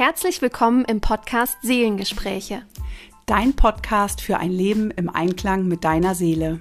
Herzlich 0.00 0.40
willkommen 0.40 0.86
im 0.86 1.02
Podcast 1.02 1.58
Seelengespräche. 1.60 2.62
Dein 3.26 3.54
Podcast 3.54 4.22
für 4.22 4.38
ein 4.38 4.50
Leben 4.50 4.90
im 4.90 5.10
Einklang 5.10 5.68
mit 5.68 5.84
deiner 5.84 6.14
Seele. 6.14 6.60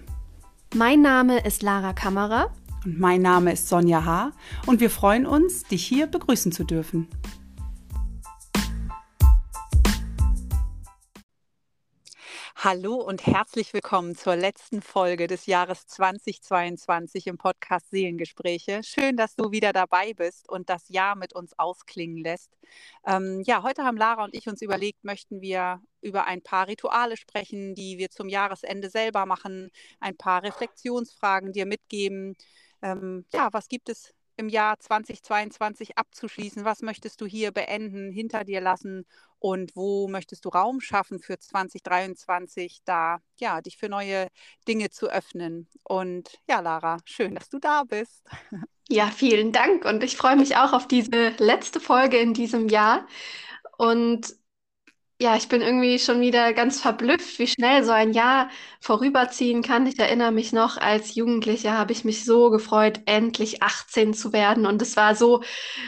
Mein 0.76 1.01
Name 1.01 1.46
ist 1.46 1.62
Lara 1.62 1.94
Kammerer. 1.94 2.52
Und 2.83 2.99
mein 2.99 3.21
Name 3.21 3.54
ist 3.54 3.70
Sonja 3.70 4.04
H. 4.04 4.33
Und 4.65 4.81
wir 4.81 4.89
freuen 4.89 5.25
uns, 5.25 5.63
dich 5.63 5.86
hier 5.86 6.07
begrüßen 6.07 6.52
zu 6.52 6.65
dürfen. 6.65 7.07
Hallo 12.62 12.96
und 12.96 13.26
herzlich 13.26 13.73
willkommen 13.73 14.15
zur 14.15 14.35
letzten 14.35 14.81
Folge 14.81 15.28
des 15.28 15.46
Jahres 15.46 15.87
2022 15.87 17.27
im 17.27 17.38
Podcast 17.38 17.89
Seelengespräche. 17.89 18.81
Schön, 18.84 19.16
dass 19.16 19.38
du 19.38 19.52
wieder 19.52 19.71
dabei 19.71 20.13
bist 20.13 20.49
und 20.49 20.70
das 20.70 20.89
Jahr 20.89 21.16
mit 21.16 21.34
uns 21.34 21.57
ausklingen 21.57 22.17
lässt. 22.17 22.52
Ähm, 23.05 23.41
ja, 23.45 23.63
heute 23.63 23.85
haben 23.85 23.95
Lara 23.95 24.25
und 24.25 24.35
ich 24.35 24.49
uns 24.49 24.61
überlegt, 24.61 25.05
möchten 25.05 25.39
wir 25.39 25.81
über 26.01 26.25
ein 26.25 26.41
paar 26.41 26.67
Rituale 26.67 27.15
sprechen, 27.15 27.75
die 27.75 27.98
wir 27.98 28.09
zum 28.09 28.27
Jahresende 28.27 28.89
selber 28.89 29.26
machen, 29.26 29.71
ein 30.01 30.17
paar 30.17 30.43
Reflexionsfragen 30.43 31.53
dir 31.53 31.65
mitgeben. 31.65 32.35
Ähm, 32.81 33.23
ja, 33.31 33.48
was 33.53 33.70
gibt 33.70 33.87
es 33.87 34.13
im 34.39 34.49
Jahr 34.49 34.79
2022 34.79 35.98
abzuschließen? 35.98 36.63
Was 36.63 36.81
möchtest 36.81 37.20
du 37.21 37.25
hier 37.25 37.52
beenden, 37.52 38.11
hinter 38.11 38.45
dir 38.45 38.62
lassen 38.62 39.05
und 39.38 39.75
wo 39.75 40.07
möchtest 40.07 40.45
du 40.45 40.49
Raum 40.49 40.79
schaffen 40.79 41.20
für 41.20 41.38
2023, 41.38 42.79
da 42.85 43.20
ja, 43.38 43.62
dich 43.62 43.77
für 43.77 43.89
neue 43.89 44.27
Dinge 44.67 44.89
zu 44.89 45.07
öffnen? 45.09 45.67
Und 45.84 46.39
ja, 46.49 46.62
Lara, 46.62 46.98
schön, 47.03 47.35
dass 47.35 47.49
du 47.49 47.59
da 47.59 47.84
bist. 47.84 48.25
Ja, 48.91 49.12
vielen 49.12 49.52
Dank 49.52 49.85
und 49.85 50.03
ich 50.03 50.17
freue 50.17 50.35
mich 50.35 50.55
auch 50.55 50.73
auf 50.73 50.87
diese 50.87 51.29
letzte 51.37 51.79
Folge 51.79 52.17
in 52.17 52.34
diesem 52.34 52.70
Jahr. 52.70 53.05
Und 53.77 54.35
ja, 55.21 55.35
ich 55.35 55.49
bin 55.49 55.62
irgendwie 55.62 55.99
schon 55.99 56.21
wieder 56.21 56.53
ganz 56.53 56.79
verblüfft, 56.79 57.39
wie 57.39 57.48
schnell 57.48 57.84
so 57.84 57.91
ein 57.91 58.13
Jahr 58.13 58.49
vorüberziehen 58.79 59.61
kann. 59.61 59.85
Ich 59.85 59.99
erinnere 59.99 60.31
mich 60.31 60.53
noch, 60.53 60.77
als 60.77 61.13
Jugendliche 61.13 61.73
habe 61.73 61.91
ich 61.91 62.05
mich 62.05 62.23
so 62.23 62.49
gefreut, 62.49 63.01
endlich 63.05 63.61
18 63.61 64.14
zu 64.14 64.31
werden. 64.31 64.66
Und 64.66 64.81
es 64.81 64.95
war 64.95 65.16
so, 65.16 65.44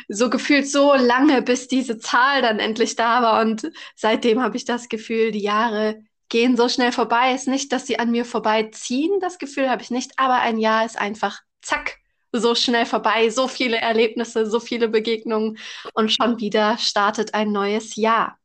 so 0.09 0.29
gefühlt 0.29 0.67
so 0.69 0.93
lange, 0.95 1.41
bis 1.41 1.69
diese 1.69 1.97
Zahl 1.97 2.41
dann 2.41 2.59
endlich 2.59 2.97
da 2.97 3.21
war. 3.21 3.41
Und 3.41 3.71
seitdem 3.95 4.41
habe 4.43 4.57
ich 4.57 4.65
das 4.65 4.89
Gefühl, 4.89 5.31
die 5.31 5.41
Jahre 5.41 6.03
gehen 6.27 6.57
so 6.57 6.67
schnell 6.67 6.91
vorbei. 6.91 7.31
Es 7.33 7.43
ist 7.43 7.47
nicht, 7.47 7.71
dass 7.71 7.87
sie 7.87 7.99
an 7.99 8.11
mir 8.11 8.25
vorbeiziehen, 8.25 9.19
das 9.21 9.37
Gefühl 9.37 9.69
habe 9.69 9.81
ich 9.81 9.91
nicht, 9.91 10.11
aber 10.17 10.41
ein 10.41 10.57
Jahr 10.57 10.85
ist 10.85 10.99
einfach 10.99 11.39
zack, 11.61 12.00
so 12.31 12.55
schnell 12.55 12.85
vorbei, 12.85 13.29
so 13.29 13.47
viele 13.47 13.77
Erlebnisse, 13.77 14.45
so 14.45 14.59
viele 14.59 14.87
Begegnungen 14.87 15.57
und 15.93 16.11
schon 16.11 16.39
wieder 16.39 16.77
startet 16.77 17.33
ein 17.33 17.51
neues 17.51 17.95
Jahr. 17.95 18.37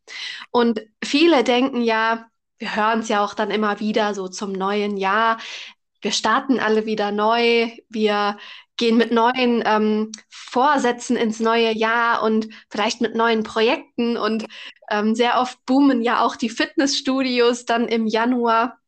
Und 0.50 0.80
viele 1.04 1.44
denken 1.44 1.82
ja, 1.82 2.26
wir 2.58 2.74
hören 2.74 3.00
es 3.00 3.08
ja 3.08 3.24
auch 3.24 3.34
dann 3.34 3.50
immer 3.50 3.80
wieder 3.80 4.14
so 4.14 4.28
zum 4.28 4.52
neuen 4.52 4.96
Jahr. 4.96 5.38
Wir 6.00 6.12
starten 6.12 6.58
alle 6.58 6.86
wieder 6.86 7.12
neu. 7.12 7.70
Wir 7.88 8.38
gehen 8.76 8.96
mit 8.96 9.10
neuen 9.12 9.62
ähm, 9.66 10.12
Vorsätzen 10.28 11.16
ins 11.16 11.40
neue 11.40 11.72
Jahr 11.72 12.22
und 12.22 12.48
vielleicht 12.70 13.00
mit 13.00 13.14
neuen 13.14 13.42
Projekten. 13.42 14.16
Und 14.16 14.46
ähm, 14.90 15.14
sehr 15.14 15.40
oft 15.40 15.58
boomen 15.66 16.02
ja 16.02 16.22
auch 16.22 16.36
die 16.36 16.50
Fitnessstudios 16.50 17.64
dann 17.64 17.88
im 17.88 18.06
Januar 18.06 18.78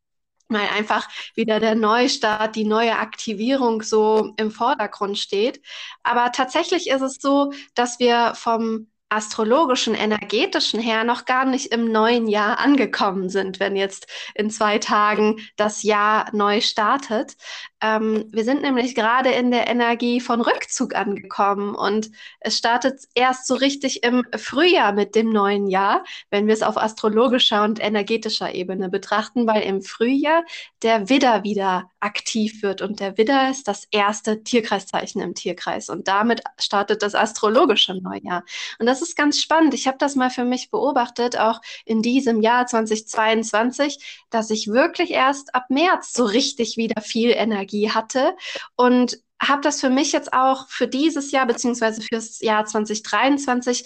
weil 0.49 0.67
einfach 0.69 1.07
wieder 1.35 1.59
der 1.59 1.75
Neustart, 1.75 2.55
die 2.55 2.65
neue 2.65 2.97
Aktivierung 2.97 3.81
so 3.81 4.33
im 4.37 4.51
Vordergrund 4.51 5.17
steht. 5.17 5.61
Aber 6.03 6.31
tatsächlich 6.31 6.89
ist 6.89 7.01
es 7.01 7.17
so, 7.21 7.53
dass 7.75 7.99
wir 7.99 8.33
vom 8.35 8.87
astrologischen, 9.09 9.95
energetischen 9.95 10.79
her 10.79 11.03
noch 11.03 11.25
gar 11.25 11.45
nicht 11.45 11.67
im 11.73 11.91
neuen 11.91 12.27
Jahr 12.27 12.59
angekommen 12.59 13.29
sind, 13.29 13.59
wenn 13.59 13.75
jetzt 13.75 14.07
in 14.35 14.51
zwei 14.51 14.77
Tagen 14.77 15.37
das 15.55 15.81
Jahr 15.81 16.29
neu 16.31 16.61
startet. 16.61 17.35
Ähm, 17.81 18.25
wir 18.31 18.43
sind 18.43 18.61
nämlich 18.61 18.93
gerade 18.93 19.29
in 19.29 19.51
der 19.51 19.67
Energie 19.67 20.19
von 20.19 20.41
Rückzug 20.41 20.95
angekommen 20.95 21.75
und 21.75 22.11
es 22.41 22.57
startet 22.57 23.05
erst 23.15 23.47
so 23.47 23.55
richtig 23.55 24.03
im 24.03 24.25
Frühjahr 24.35 24.91
mit 24.91 25.15
dem 25.15 25.29
neuen 25.29 25.67
Jahr, 25.67 26.03
wenn 26.29 26.47
wir 26.47 26.53
es 26.53 26.61
auf 26.61 26.75
astrologischer 26.77 27.63
und 27.63 27.79
energetischer 27.81 28.53
Ebene 28.53 28.89
betrachten, 28.89 29.47
weil 29.47 29.61
im 29.61 29.81
Frühjahr 29.81 30.43
der 30.81 31.07
Widder 31.07 31.43
wieder 31.45 31.89
aktiv 32.01 32.63
wird 32.63 32.81
und 32.81 32.99
der 32.99 33.17
Widder 33.17 33.49
ist 33.49 33.69
das 33.69 33.87
erste 33.91 34.43
Tierkreiszeichen 34.43 35.21
im 35.21 35.33
Tierkreis 35.33 35.89
und 35.89 36.09
damit 36.09 36.41
startet 36.57 37.01
das 37.01 37.15
astrologische 37.15 37.93
Neujahr. 37.93 38.43
Und 38.79 38.87
das 38.87 39.01
ist 39.01 39.15
ganz 39.15 39.39
spannend. 39.39 39.73
Ich 39.73 39.87
habe 39.87 39.97
das 39.97 40.15
mal 40.15 40.29
für 40.29 40.45
mich 40.45 40.69
beobachtet, 40.69 41.37
auch 41.37 41.61
in 41.85 42.01
diesem 42.01 42.41
Jahr 42.41 42.65
2022, 42.65 44.25
dass 44.29 44.49
ich 44.49 44.67
wirklich 44.67 45.11
erst 45.11 45.55
ab 45.55 45.69
März 45.69 46.11
so 46.13 46.25
richtig 46.25 46.75
wieder 46.75 47.01
viel 47.01 47.31
Energie 47.31 47.68
Energie 47.69 47.91
hatte 47.91 48.35
und 48.75 49.17
habe 49.41 49.61
das 49.61 49.79
für 49.79 49.89
mich 49.89 50.11
jetzt 50.11 50.33
auch 50.33 50.67
für 50.67 50.87
dieses 50.87 51.31
Jahr 51.31 51.45
beziehungsweise 51.45 52.01
fürs 52.01 52.41
Jahr 52.41 52.65
2023 52.65 53.85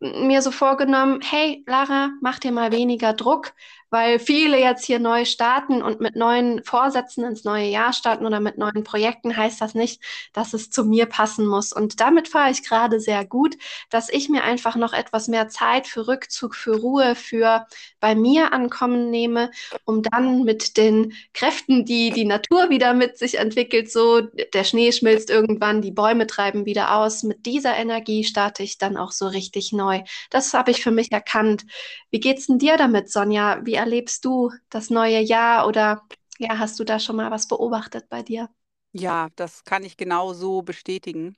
mir 0.00 0.42
so 0.42 0.50
vorgenommen, 0.50 1.20
hey 1.22 1.64
Lara, 1.66 2.10
mach 2.20 2.38
dir 2.38 2.52
mal 2.52 2.72
weniger 2.72 3.12
Druck, 3.12 3.52
weil 3.90 4.18
viele 4.18 4.58
jetzt 4.58 4.84
hier 4.84 4.98
neu 4.98 5.24
starten 5.24 5.82
und 5.82 6.00
mit 6.00 6.16
neuen 6.16 6.62
Vorsätzen 6.64 7.24
ins 7.24 7.44
neue 7.44 7.68
Jahr 7.68 7.92
starten 7.92 8.26
oder 8.26 8.40
mit 8.40 8.58
neuen 8.58 8.84
Projekten, 8.84 9.36
heißt 9.36 9.60
das 9.60 9.74
nicht, 9.74 10.02
dass 10.32 10.54
es 10.54 10.70
zu 10.70 10.84
mir 10.84 11.06
passen 11.06 11.46
muss. 11.46 11.72
Und 11.72 12.00
damit 12.00 12.28
fahre 12.28 12.50
ich 12.50 12.62
gerade 12.62 13.00
sehr 13.00 13.24
gut, 13.24 13.56
dass 13.90 14.08
ich 14.08 14.28
mir 14.28 14.42
einfach 14.42 14.76
noch 14.76 14.92
etwas 14.92 15.28
mehr 15.28 15.48
Zeit 15.48 15.86
für 15.86 16.08
Rückzug, 16.08 16.54
für 16.54 16.76
Ruhe, 16.76 17.14
für 17.14 17.66
bei 18.00 18.14
mir 18.14 18.52
ankommen 18.52 19.10
nehme, 19.10 19.50
um 19.84 20.02
dann 20.02 20.44
mit 20.44 20.76
den 20.76 21.12
Kräften, 21.32 21.84
die 21.84 22.10
die 22.10 22.24
Natur 22.24 22.70
wieder 22.70 22.94
mit 22.94 23.18
sich 23.18 23.38
entwickelt, 23.38 23.90
so 23.90 24.20
der 24.20 24.64
Schnee 24.64 24.92
schmilzt 24.92 25.30
irgendwann, 25.30 25.82
die 25.82 25.92
Bäume 25.92 26.26
treiben 26.26 26.66
wieder 26.66 26.96
aus, 26.96 27.22
mit 27.22 27.46
dieser 27.46 27.76
Energie 27.76 28.24
starte 28.24 28.62
ich 28.62 28.78
dann 28.78 28.96
auch 28.96 29.12
so 29.12 29.26
richtig 29.26 29.72
neu. 29.72 30.02
Das 30.30 30.52
habe 30.54 30.70
ich 30.70 30.82
für 30.82 30.90
mich 30.90 31.12
erkannt. 31.12 31.64
Wie 32.10 32.20
geht's 32.20 32.46
denn 32.46 32.58
dir 32.58 32.76
damit, 32.76 33.10
Sonja? 33.10 33.60
Wie 33.64 33.75
erlebst 33.76 34.24
du 34.24 34.52
das 34.70 34.90
neue 34.90 35.20
Jahr 35.20 35.66
oder 35.68 36.02
ja, 36.38 36.58
hast 36.58 36.78
du 36.80 36.84
da 36.84 36.98
schon 37.00 37.16
mal 37.16 37.30
was 37.30 37.48
beobachtet 37.48 38.08
bei 38.10 38.22
dir? 38.22 38.48
Ja, 38.92 39.28
das 39.36 39.64
kann 39.64 39.84
ich 39.84 39.96
genau 39.96 40.32
so 40.32 40.62
bestätigen. 40.62 41.36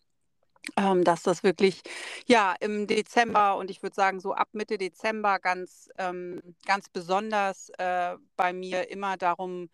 Ähm, 0.77 1.05
dass 1.05 1.23
das 1.25 1.43
wirklich 1.45 1.83
ja 2.27 2.55
im 2.61 2.87
Dezember 2.89 3.57
und 3.59 3.71
ich 3.71 3.83
würde 3.83 3.95
sagen 3.97 4.21
so 4.21 4.35
ab 4.35 4.49
Mitte 4.53 4.79
Dezember 4.79 5.39
ganz, 5.41 5.89
ähm, 5.99 6.43
ganz 6.67 6.89
besonders 6.91 7.71
äh, 7.79 8.17
bei 8.37 8.53
mir 8.53 8.91
immer 8.91 9.17
darum 9.19 9.71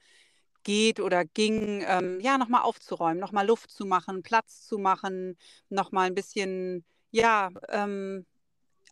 geht 0.65 1.01
oder 1.01 1.25
ging, 1.27 1.85
ähm, 1.89 2.21
ja, 2.21 2.39
nochmal 2.39 2.63
aufzuräumen, 2.63 3.21
nochmal 3.21 3.47
Luft 3.47 3.71
zu 3.73 3.87
machen, 3.87 4.23
Platz 4.23 4.67
zu 4.67 4.79
machen, 4.79 5.39
nochmal 5.71 6.09
ein 6.09 6.15
bisschen, 6.17 6.85
ja, 7.13 7.51
ähm, 7.71 8.27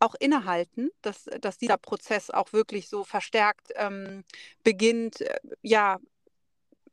auch 0.02 0.14
innehalten, 0.18 0.90
dass, 1.02 1.24
dass 1.40 1.58
dieser 1.58 1.78
Prozess 1.78 2.30
auch 2.30 2.52
wirklich 2.52 2.88
so 2.88 3.04
verstärkt 3.04 3.72
ähm, 3.76 4.24
beginnt, 4.64 5.20
äh, 5.20 5.38
ja, 5.62 5.98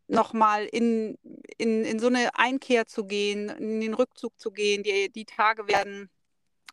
nochmal 0.07 0.65
in, 0.65 1.17
in, 1.57 1.85
in 1.85 1.99
so 1.99 2.07
eine 2.07 2.35
Einkehr 2.35 2.87
zu 2.87 3.05
gehen, 3.05 3.49
in 3.49 3.81
den 3.81 3.93
Rückzug 3.93 4.39
zu 4.39 4.51
gehen. 4.51 4.83
Die, 4.83 5.11
die 5.11 5.25
Tage 5.25 5.67
werden 5.67 6.09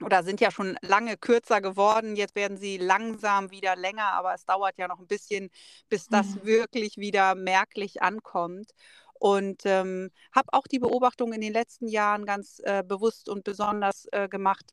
oder 0.03 0.23
sind 0.23 0.41
ja 0.41 0.51
schon 0.51 0.77
lange 0.83 1.17
kürzer 1.17 1.61
geworden. 1.61 2.17
Jetzt 2.17 2.35
werden 2.35 2.57
sie 2.57 2.77
langsam 2.79 3.51
wieder 3.51 3.77
länger, 3.77 4.13
aber 4.13 4.35
es 4.35 4.45
dauert 4.45 4.77
ja 4.79 4.89
noch 4.89 4.99
ein 4.99 5.07
bisschen, 5.07 5.51
bis 5.89 6.09
das 6.09 6.35
mhm. 6.35 6.45
wirklich 6.45 6.97
wieder 6.97 7.35
merklich 7.35 8.03
ankommt. 8.03 8.73
Und 9.15 9.63
ähm, 9.65 10.11
habe 10.35 10.53
auch 10.53 10.67
die 10.67 10.79
Beobachtung 10.79 11.33
in 11.33 11.41
den 11.41 11.53
letzten 11.53 11.89
Jahren 11.89 12.27
ganz 12.27 12.61
äh, 12.65 12.83
bewusst 12.87 13.29
und 13.31 13.45
besonders 13.45 14.07
äh, 14.13 14.29
gemacht, 14.29 14.67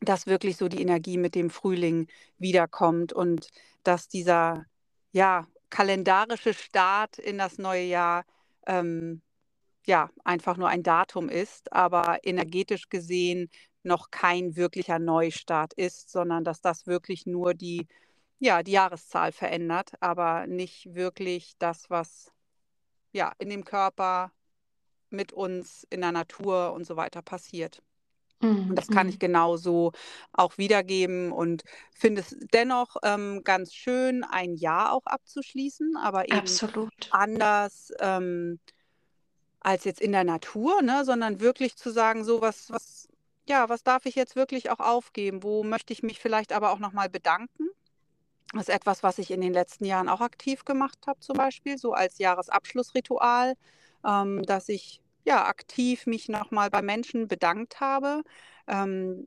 dass 0.00 0.26
wirklich 0.26 0.56
so 0.56 0.68
die 0.68 0.82
Energie 0.82 1.18
mit 1.18 1.34
dem 1.34 1.50
Frühling 1.50 2.08
wiederkommt 2.38 3.12
und 3.12 3.48
dass 3.82 4.08
dieser 4.08 4.66
ja 5.12 5.46
kalendarische 5.70 6.54
Start 6.54 7.18
in 7.18 7.38
das 7.38 7.58
neue 7.58 7.84
Jahr 7.84 8.24
ähm, 8.66 9.22
ja 9.86 10.10
einfach 10.24 10.56
nur 10.56 10.68
ein 10.68 10.82
Datum 10.82 11.28
ist, 11.28 11.72
aber 11.72 12.18
energetisch 12.24 12.88
gesehen 12.88 13.50
noch 13.82 14.10
kein 14.10 14.56
wirklicher 14.56 14.98
Neustart 14.98 15.72
ist, 15.74 16.10
sondern 16.10 16.44
dass 16.44 16.60
das 16.60 16.86
wirklich 16.86 17.26
nur 17.26 17.54
die 17.54 17.86
ja 18.38 18.62
die 18.62 18.72
Jahreszahl 18.72 19.32
verändert, 19.32 19.92
aber 20.00 20.46
nicht 20.46 20.94
wirklich 20.94 21.54
das, 21.58 21.88
was 21.90 22.32
ja 23.12 23.32
in 23.38 23.48
dem 23.50 23.64
Körper 23.64 24.32
mit 25.10 25.32
uns 25.32 25.86
in 25.90 26.00
der 26.02 26.12
Natur 26.12 26.72
und 26.72 26.84
so 26.86 26.96
weiter 26.96 27.22
passiert. 27.22 27.82
Und 28.40 28.74
das 28.76 28.88
kann 28.88 29.08
ich 29.08 29.16
mhm. 29.16 29.20
genauso 29.20 29.92
auch 30.32 30.58
wiedergeben 30.58 31.32
und 31.32 31.64
finde 31.90 32.20
es 32.20 32.36
dennoch 32.52 32.96
ähm, 33.02 33.42
ganz 33.44 33.74
schön, 33.74 34.24
ein 34.24 34.54
Jahr 34.54 34.92
auch 34.92 35.06
abzuschließen, 35.06 35.96
aber 35.96 36.26
eben 36.28 36.38
Absolut. 36.38 37.08
anders 37.10 37.92
ähm, 37.98 38.60
als 39.60 39.84
jetzt 39.84 40.00
in 40.00 40.12
der 40.12 40.24
Natur, 40.24 40.82
ne, 40.82 41.04
sondern 41.04 41.40
wirklich 41.40 41.76
zu 41.76 41.90
sagen, 41.90 42.24
so 42.24 42.40
was, 42.40 42.70
was, 42.70 43.08
ja, 43.48 43.68
was 43.68 43.82
darf 43.82 44.06
ich 44.06 44.14
jetzt 44.14 44.36
wirklich 44.36 44.70
auch 44.70 44.80
aufgeben? 44.80 45.42
Wo 45.42 45.64
möchte 45.64 45.92
ich 45.92 46.02
mich 46.02 46.20
vielleicht 46.20 46.52
aber 46.52 46.70
auch 46.70 46.78
nochmal 46.78 47.08
bedanken? 47.08 47.68
Das 48.52 48.68
ist 48.68 48.74
etwas, 48.74 49.02
was 49.02 49.18
ich 49.18 49.30
in 49.30 49.40
den 49.40 49.52
letzten 49.52 49.84
Jahren 49.84 50.08
auch 50.08 50.20
aktiv 50.20 50.64
gemacht 50.64 50.98
habe, 51.06 51.18
zum 51.20 51.36
Beispiel, 51.36 51.78
so 51.78 51.92
als 51.92 52.18
Jahresabschlussritual, 52.18 53.54
ähm, 54.04 54.44
dass 54.44 54.68
ich 54.68 55.00
ja 55.26 55.46
aktiv 55.46 56.06
mich 56.06 56.28
nochmal 56.28 56.70
bei 56.70 56.82
Menschen 56.82 57.28
bedankt 57.28 57.80
habe, 57.80 58.22
ähm, 58.66 59.26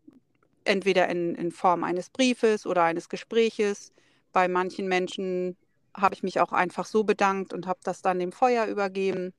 entweder 0.64 1.08
in, 1.10 1.36
in 1.36 1.52
Form 1.52 1.84
eines 1.84 2.10
Briefes 2.10 2.66
oder 2.66 2.84
eines 2.84 3.10
Gespräches. 3.10 3.94
Bei 4.34 4.48
manchen 4.48 4.88
Menschen 4.88 5.58
habe 5.96 6.16
ich 6.16 6.24
mich 6.24 6.40
auch 6.40 6.52
einfach 6.54 6.86
so 6.86 7.04
bedankt 7.04 7.54
und 7.54 7.68
habe 7.68 7.80
das 7.84 8.02
dann 8.02 8.20
dem 8.20 8.32
Feuer 8.32 8.66
übergeben. 8.66 9.34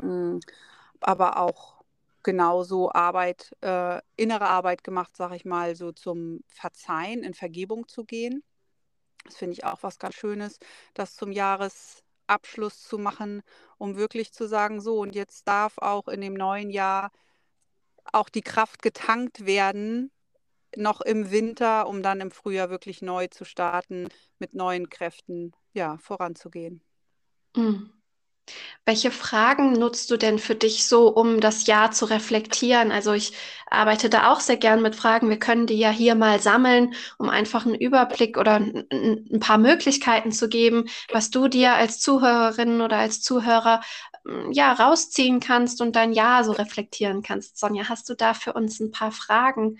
Hm, 0.00 0.40
aber 1.00 1.38
auch 1.38 1.76
genauso 2.22 2.92
Arbeit, 2.92 3.56
äh, 3.62 4.00
innere 4.16 4.48
Arbeit 4.48 4.84
gemacht, 4.84 5.16
sage 5.16 5.36
ich 5.36 5.44
mal, 5.44 5.76
so 5.76 5.92
zum 5.92 6.42
Verzeihen, 6.48 7.22
in 7.22 7.34
Vergebung 7.34 7.88
zu 7.88 8.04
gehen. 8.04 8.42
Das 9.24 9.36
finde 9.36 9.54
ich 9.54 9.64
auch 9.64 9.82
was 9.82 9.98
ganz 9.98 10.14
Schönes, 10.16 10.58
das 10.94 11.14
zum 11.14 11.32
Jahresabschluss 12.28 12.82
zu 12.82 12.98
machen, 12.98 13.42
um 13.78 13.96
wirklich 13.96 14.32
zu 14.32 14.46
sagen, 14.46 14.80
so, 14.80 14.98
und 15.00 15.14
jetzt 15.14 15.46
darf 15.48 15.78
auch 15.78 16.08
in 16.08 16.20
dem 16.20 16.34
neuen 16.34 16.70
Jahr 16.70 17.10
auch 18.12 18.28
die 18.28 18.42
Kraft 18.42 18.82
getankt 18.82 19.46
werden, 19.46 20.10
noch 20.76 21.00
im 21.00 21.30
Winter, 21.30 21.86
um 21.88 22.02
dann 22.02 22.20
im 22.20 22.30
Frühjahr 22.30 22.70
wirklich 22.70 23.02
neu 23.02 23.28
zu 23.28 23.44
starten, 23.44 24.08
mit 24.38 24.54
neuen 24.54 24.88
Kräften 24.90 25.52
ja, 25.72 25.98
voranzugehen. 25.98 26.82
Mhm. 27.56 27.95
Welche 28.88 29.10
Fragen 29.10 29.72
nutzt 29.72 30.10
du 30.12 30.16
denn 30.16 30.38
für 30.38 30.54
dich 30.54 30.86
so, 30.86 31.08
um 31.08 31.40
das 31.40 31.66
Jahr 31.66 31.90
zu 31.90 32.04
reflektieren? 32.04 32.92
Also 32.92 33.12
ich 33.14 33.32
arbeite 33.68 34.08
da 34.08 34.30
auch 34.32 34.38
sehr 34.38 34.56
gern 34.58 34.80
mit 34.80 34.94
Fragen. 34.94 35.28
Wir 35.28 35.40
können 35.40 35.66
die 35.66 35.74
ja 35.78 35.90
hier 35.90 36.14
mal 36.14 36.40
sammeln, 36.40 36.94
um 37.18 37.28
einfach 37.28 37.66
einen 37.66 37.74
Überblick 37.74 38.38
oder 38.38 38.54
ein 38.60 39.40
paar 39.40 39.58
Möglichkeiten 39.58 40.30
zu 40.30 40.48
geben, 40.48 40.84
was 41.12 41.30
du 41.30 41.48
dir 41.48 41.74
als 41.74 41.98
Zuhörerin 41.98 42.80
oder 42.80 42.98
als 42.98 43.20
Zuhörer 43.22 43.80
hm, 44.24 44.52
ja 44.52 44.72
rausziehen 44.72 45.40
kannst 45.40 45.80
und 45.80 45.96
dein 45.96 46.12
Jahr 46.12 46.44
so 46.44 46.52
reflektieren 46.52 47.22
kannst. 47.22 47.58
Sonja, 47.58 47.88
hast 47.88 48.08
du 48.08 48.14
da 48.14 48.34
für 48.34 48.52
uns 48.52 48.78
ein 48.78 48.92
paar 48.92 49.10
Fragen, 49.10 49.78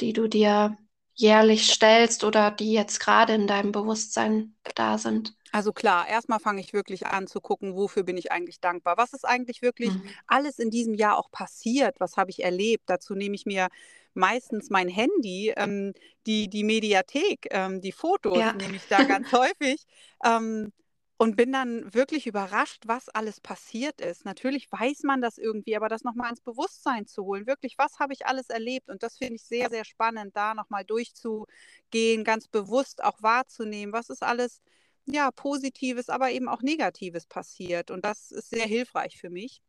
die 0.00 0.12
du 0.12 0.28
dir 0.28 0.76
jährlich 1.14 1.70
stellst 1.72 2.24
oder 2.24 2.50
die 2.50 2.72
jetzt 2.72 2.98
gerade 3.00 3.34
in 3.34 3.46
deinem 3.46 3.70
Bewusstsein 3.72 4.56
da 4.74 4.98
sind? 4.98 5.34
Also 5.52 5.72
klar, 5.72 6.08
erstmal 6.08 6.40
fange 6.40 6.60
ich 6.60 6.72
wirklich 6.72 7.06
an 7.06 7.26
zu 7.26 7.40
gucken, 7.40 7.76
wofür 7.76 8.02
bin 8.02 8.16
ich 8.16 8.32
eigentlich 8.32 8.58
dankbar? 8.60 8.96
Was 8.96 9.12
ist 9.12 9.26
eigentlich 9.26 9.60
wirklich 9.60 9.90
mhm. 9.90 10.02
alles 10.26 10.58
in 10.58 10.70
diesem 10.70 10.94
Jahr 10.94 11.18
auch 11.18 11.30
passiert? 11.30 12.00
Was 12.00 12.16
habe 12.16 12.30
ich 12.30 12.42
erlebt? 12.42 12.84
Dazu 12.86 13.14
nehme 13.14 13.34
ich 13.34 13.44
mir 13.44 13.68
meistens 14.14 14.70
mein 14.70 14.88
Handy, 14.88 15.52
ähm, 15.54 15.92
die, 16.26 16.48
die 16.48 16.64
Mediathek, 16.64 17.48
ähm, 17.50 17.82
die 17.82 17.92
Fotos 17.92 18.38
ja. 18.38 18.54
nehme 18.54 18.76
ich 18.76 18.88
da 18.88 19.02
ganz 19.04 19.30
häufig. 19.32 19.84
Ähm, 20.24 20.72
und 21.18 21.36
bin 21.36 21.52
dann 21.52 21.94
wirklich 21.94 22.26
überrascht, 22.26 22.82
was 22.86 23.08
alles 23.08 23.40
passiert 23.40 24.00
ist. 24.00 24.24
Natürlich 24.24 24.66
weiß 24.72 25.04
man 25.04 25.20
das 25.20 25.38
irgendwie, 25.38 25.76
aber 25.76 25.88
das 25.88 26.02
nochmal 26.02 26.30
ins 26.30 26.40
Bewusstsein 26.40 27.06
zu 27.06 27.24
holen, 27.24 27.46
wirklich, 27.46 27.78
was 27.78 28.00
habe 28.00 28.12
ich 28.12 28.26
alles 28.26 28.48
erlebt? 28.50 28.88
Und 28.90 29.04
das 29.04 29.18
finde 29.18 29.34
ich 29.34 29.44
sehr, 29.44 29.70
sehr 29.70 29.84
spannend, 29.84 30.34
da 30.34 30.54
nochmal 30.54 30.84
durchzugehen, 30.84 32.24
ganz 32.24 32.48
bewusst 32.48 33.04
auch 33.04 33.22
wahrzunehmen, 33.22 33.92
was 33.92 34.10
ist 34.10 34.24
alles, 34.24 34.62
ja, 35.06 35.30
Positives, 35.30 36.08
aber 36.08 36.30
eben 36.30 36.48
auch 36.48 36.62
Negatives 36.62 37.26
passiert. 37.26 37.90
Und 37.90 38.04
das 38.04 38.30
ist 38.30 38.50
sehr 38.50 38.66
hilfreich 38.66 39.18
für 39.18 39.30
mich, 39.30 39.62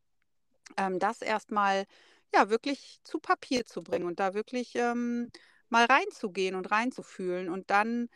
ähm, 0.78 1.00
das 1.00 1.22
erstmal, 1.22 1.86
ja, 2.34 2.50
wirklich 2.50 3.00
zu 3.04 3.20
Papier 3.20 3.66
zu 3.66 3.84
bringen 3.84 4.06
und 4.06 4.20
da 4.20 4.34
wirklich 4.34 4.76
ähm, 4.76 5.30
mal 5.70 5.86
reinzugehen 5.86 6.56
und 6.56 6.72
reinzufühlen 6.72 7.50
und 7.50 7.70
dann 7.72 8.10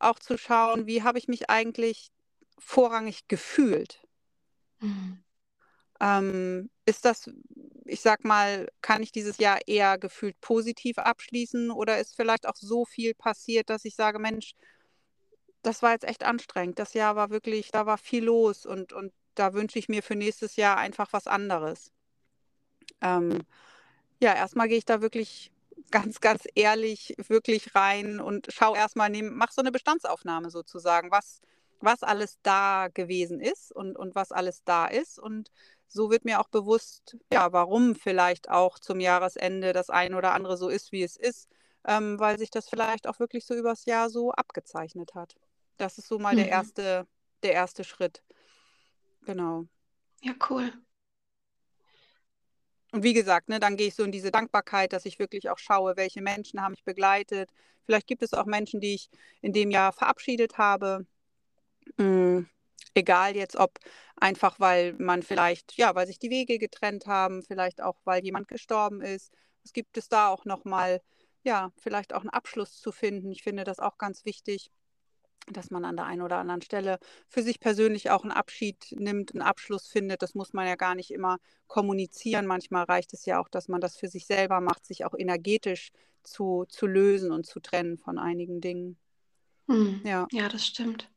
auch 0.00 0.18
zu 0.18 0.36
schauen, 0.36 0.86
wie 0.86 1.02
habe 1.02 1.18
ich 1.18 1.28
mich 1.28 1.48
eigentlich 1.50 2.10
vorrangig 2.58 3.28
gefühlt. 3.28 4.02
Mhm. 4.80 5.22
Ähm, 6.00 6.70
ist 6.84 7.04
das, 7.04 7.30
ich 7.84 8.00
sag 8.00 8.24
mal, 8.24 8.68
kann 8.80 9.02
ich 9.02 9.12
dieses 9.12 9.38
Jahr 9.38 9.60
eher 9.66 9.98
gefühlt 9.98 10.40
positiv 10.40 10.98
abschließen 10.98 11.70
oder 11.70 12.00
ist 12.00 12.16
vielleicht 12.16 12.48
auch 12.48 12.56
so 12.56 12.84
viel 12.84 13.14
passiert, 13.14 13.70
dass 13.70 13.84
ich 13.84 13.94
sage, 13.94 14.18
Mensch, 14.18 14.54
das 15.62 15.82
war 15.82 15.92
jetzt 15.92 16.04
echt 16.04 16.24
anstrengend. 16.24 16.78
Das 16.78 16.94
Jahr 16.94 17.16
war 17.16 17.30
wirklich, 17.30 17.70
da 17.70 17.86
war 17.86 17.98
viel 17.98 18.24
los 18.24 18.66
und, 18.66 18.92
und 18.92 19.12
da 19.34 19.54
wünsche 19.54 19.78
ich 19.78 19.88
mir 19.88 20.02
für 20.02 20.16
nächstes 20.16 20.56
Jahr 20.56 20.76
einfach 20.76 21.12
was 21.12 21.26
anderes. 21.26 21.92
Ähm, 23.00 23.42
ja, 24.20 24.34
erstmal 24.34 24.68
gehe 24.68 24.78
ich 24.78 24.84
da 24.84 25.00
wirklich 25.02 25.50
ganz, 25.90 26.20
ganz 26.20 26.44
ehrlich 26.54 27.14
wirklich 27.28 27.74
rein 27.74 28.20
und 28.20 28.48
schau 28.50 28.74
erstmal, 28.74 29.10
mach 29.22 29.52
so 29.52 29.60
eine 29.62 29.72
Bestandsaufnahme 29.72 30.50
sozusagen. 30.50 31.10
Was, 31.10 31.40
was 31.80 32.02
alles 32.02 32.38
da 32.42 32.88
gewesen 32.92 33.40
ist 33.40 33.72
und, 33.72 33.96
und 33.96 34.14
was 34.14 34.32
alles 34.32 34.62
da 34.64 34.86
ist. 34.86 35.18
Und 35.18 35.50
so 35.88 36.10
wird 36.10 36.24
mir 36.24 36.40
auch 36.40 36.48
bewusst, 36.48 37.16
ja, 37.32 37.52
warum 37.52 37.94
vielleicht 37.94 38.48
auch 38.50 38.78
zum 38.78 39.00
Jahresende 39.00 39.72
das 39.72 39.90
eine 39.90 40.16
oder 40.16 40.32
andere 40.34 40.56
so 40.56 40.68
ist, 40.68 40.92
wie 40.92 41.02
es 41.02 41.16
ist, 41.16 41.48
ähm, 41.84 42.18
weil 42.18 42.38
sich 42.38 42.50
das 42.50 42.68
vielleicht 42.68 43.06
auch 43.08 43.18
wirklich 43.18 43.44
so 43.46 43.54
übers 43.54 43.84
Jahr 43.86 44.10
so 44.10 44.32
abgezeichnet 44.32 45.14
hat. 45.14 45.36
Das 45.82 45.98
ist 45.98 46.08
so 46.08 46.18
mal 46.18 46.32
mhm. 46.32 46.38
der 46.38 46.48
erste, 46.48 47.06
der 47.42 47.52
erste 47.52 47.84
Schritt. 47.84 48.22
Genau. 49.24 49.66
Ja, 50.22 50.32
cool. 50.50 50.72
Und 52.92 53.02
wie 53.02 53.14
gesagt, 53.14 53.48
ne, 53.48 53.58
dann 53.58 53.76
gehe 53.76 53.88
ich 53.88 53.94
so 53.94 54.04
in 54.04 54.12
diese 54.12 54.30
Dankbarkeit, 54.30 54.92
dass 54.92 55.06
ich 55.06 55.18
wirklich 55.18 55.48
auch 55.48 55.58
schaue, 55.58 55.96
welche 55.96 56.20
Menschen 56.20 56.60
haben 56.60 56.72
mich 56.72 56.84
begleitet. 56.84 57.50
Vielleicht 57.84 58.06
gibt 58.06 58.22
es 58.22 58.34
auch 58.34 58.44
Menschen, 58.46 58.80
die 58.80 58.94
ich 58.94 59.08
in 59.40 59.52
dem 59.52 59.70
Jahr 59.70 59.92
verabschiedet 59.92 60.58
habe, 60.58 61.06
Mm, 61.96 62.46
egal 62.94 63.36
jetzt, 63.36 63.56
ob 63.56 63.78
einfach, 64.16 64.60
weil 64.60 64.94
man 64.94 65.22
vielleicht, 65.22 65.76
ja, 65.76 65.94
weil 65.94 66.06
sich 66.06 66.18
die 66.18 66.30
Wege 66.30 66.58
getrennt 66.58 67.06
haben, 67.06 67.42
vielleicht 67.42 67.82
auch, 67.82 67.96
weil 68.04 68.24
jemand 68.24 68.48
gestorben 68.48 69.00
ist. 69.02 69.32
Es 69.64 69.72
gibt 69.72 69.96
es 69.96 70.08
da 70.08 70.28
auch 70.28 70.44
nochmal, 70.44 71.00
ja, 71.44 71.72
vielleicht 71.78 72.12
auch 72.14 72.20
einen 72.20 72.30
Abschluss 72.30 72.80
zu 72.80 72.92
finden. 72.92 73.32
Ich 73.32 73.42
finde 73.42 73.64
das 73.64 73.78
auch 73.78 73.98
ganz 73.98 74.24
wichtig, 74.24 74.70
dass 75.50 75.70
man 75.70 75.84
an 75.84 75.96
der 75.96 76.06
einen 76.06 76.22
oder 76.22 76.38
anderen 76.38 76.62
Stelle 76.62 76.98
für 77.28 77.42
sich 77.42 77.60
persönlich 77.60 78.10
auch 78.10 78.22
einen 78.22 78.32
Abschied 78.32 78.92
nimmt, 78.92 79.32
einen 79.32 79.42
Abschluss 79.42 79.88
findet. 79.88 80.22
Das 80.22 80.34
muss 80.34 80.52
man 80.52 80.66
ja 80.66 80.76
gar 80.76 80.94
nicht 80.94 81.10
immer 81.10 81.38
kommunizieren. 81.66 82.46
Manchmal 82.46 82.84
reicht 82.84 83.12
es 83.12 83.24
ja 83.24 83.40
auch, 83.40 83.48
dass 83.48 83.68
man 83.68 83.80
das 83.80 83.96
für 83.96 84.08
sich 84.08 84.26
selber 84.26 84.60
macht, 84.60 84.86
sich 84.86 85.04
auch 85.04 85.14
energetisch 85.16 85.90
zu, 86.22 86.64
zu 86.68 86.86
lösen 86.86 87.32
und 87.32 87.46
zu 87.46 87.60
trennen 87.60 87.98
von 87.98 88.18
einigen 88.18 88.60
Dingen. 88.60 88.96
Hm. 89.68 90.00
Ja. 90.04 90.26
ja, 90.30 90.48
das 90.48 90.66
stimmt. 90.66 91.11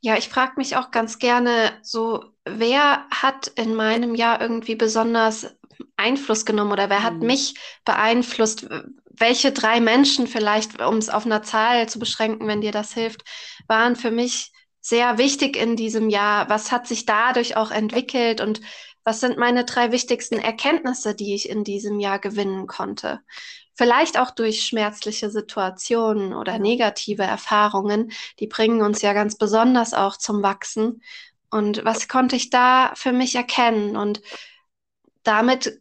Ja, 0.00 0.16
ich 0.16 0.28
frage 0.28 0.52
mich 0.56 0.76
auch 0.76 0.90
ganz 0.90 1.18
gerne 1.18 1.72
so, 1.82 2.24
wer 2.44 3.06
hat 3.10 3.48
in 3.48 3.74
meinem 3.74 4.14
Jahr 4.14 4.40
irgendwie 4.40 4.74
besonders 4.74 5.54
Einfluss 5.96 6.46
genommen 6.46 6.72
oder 6.72 6.88
wer 6.88 7.02
hat 7.02 7.14
mhm. 7.14 7.26
mich 7.26 7.54
beeinflusst? 7.84 8.66
Welche 9.10 9.52
drei 9.52 9.80
Menschen 9.80 10.26
vielleicht, 10.26 10.80
um 10.80 10.96
es 10.96 11.10
auf 11.10 11.26
einer 11.26 11.42
Zahl 11.42 11.88
zu 11.88 11.98
beschränken, 11.98 12.46
wenn 12.46 12.62
dir 12.62 12.72
das 12.72 12.94
hilft, 12.94 13.22
waren 13.68 13.94
für 13.96 14.10
mich 14.10 14.52
sehr 14.80 15.18
wichtig 15.18 15.56
in 15.56 15.76
diesem 15.76 16.08
Jahr? 16.08 16.48
Was 16.48 16.72
hat 16.72 16.86
sich 16.86 17.04
dadurch 17.04 17.56
auch 17.56 17.70
entwickelt 17.70 18.40
und 18.40 18.62
was 19.04 19.20
sind 19.20 19.38
meine 19.38 19.64
drei 19.64 19.92
wichtigsten 19.92 20.38
Erkenntnisse, 20.38 21.14
die 21.14 21.34
ich 21.34 21.48
in 21.48 21.64
diesem 21.64 22.00
Jahr 22.00 22.18
gewinnen 22.18 22.66
konnte? 22.66 23.20
Vielleicht 23.80 24.18
auch 24.18 24.30
durch 24.30 24.62
schmerzliche 24.66 25.30
Situationen 25.30 26.34
oder 26.34 26.58
negative 26.58 27.22
Erfahrungen, 27.22 28.12
die 28.38 28.46
bringen 28.46 28.82
uns 28.82 29.00
ja 29.00 29.14
ganz 29.14 29.36
besonders 29.38 29.94
auch 29.94 30.18
zum 30.18 30.42
Wachsen. 30.42 31.02
Und 31.50 31.82
was 31.82 32.06
konnte 32.06 32.36
ich 32.36 32.50
da 32.50 32.92
für 32.94 33.12
mich 33.12 33.34
erkennen? 33.36 33.96
Und 33.96 34.20
damit 35.22 35.80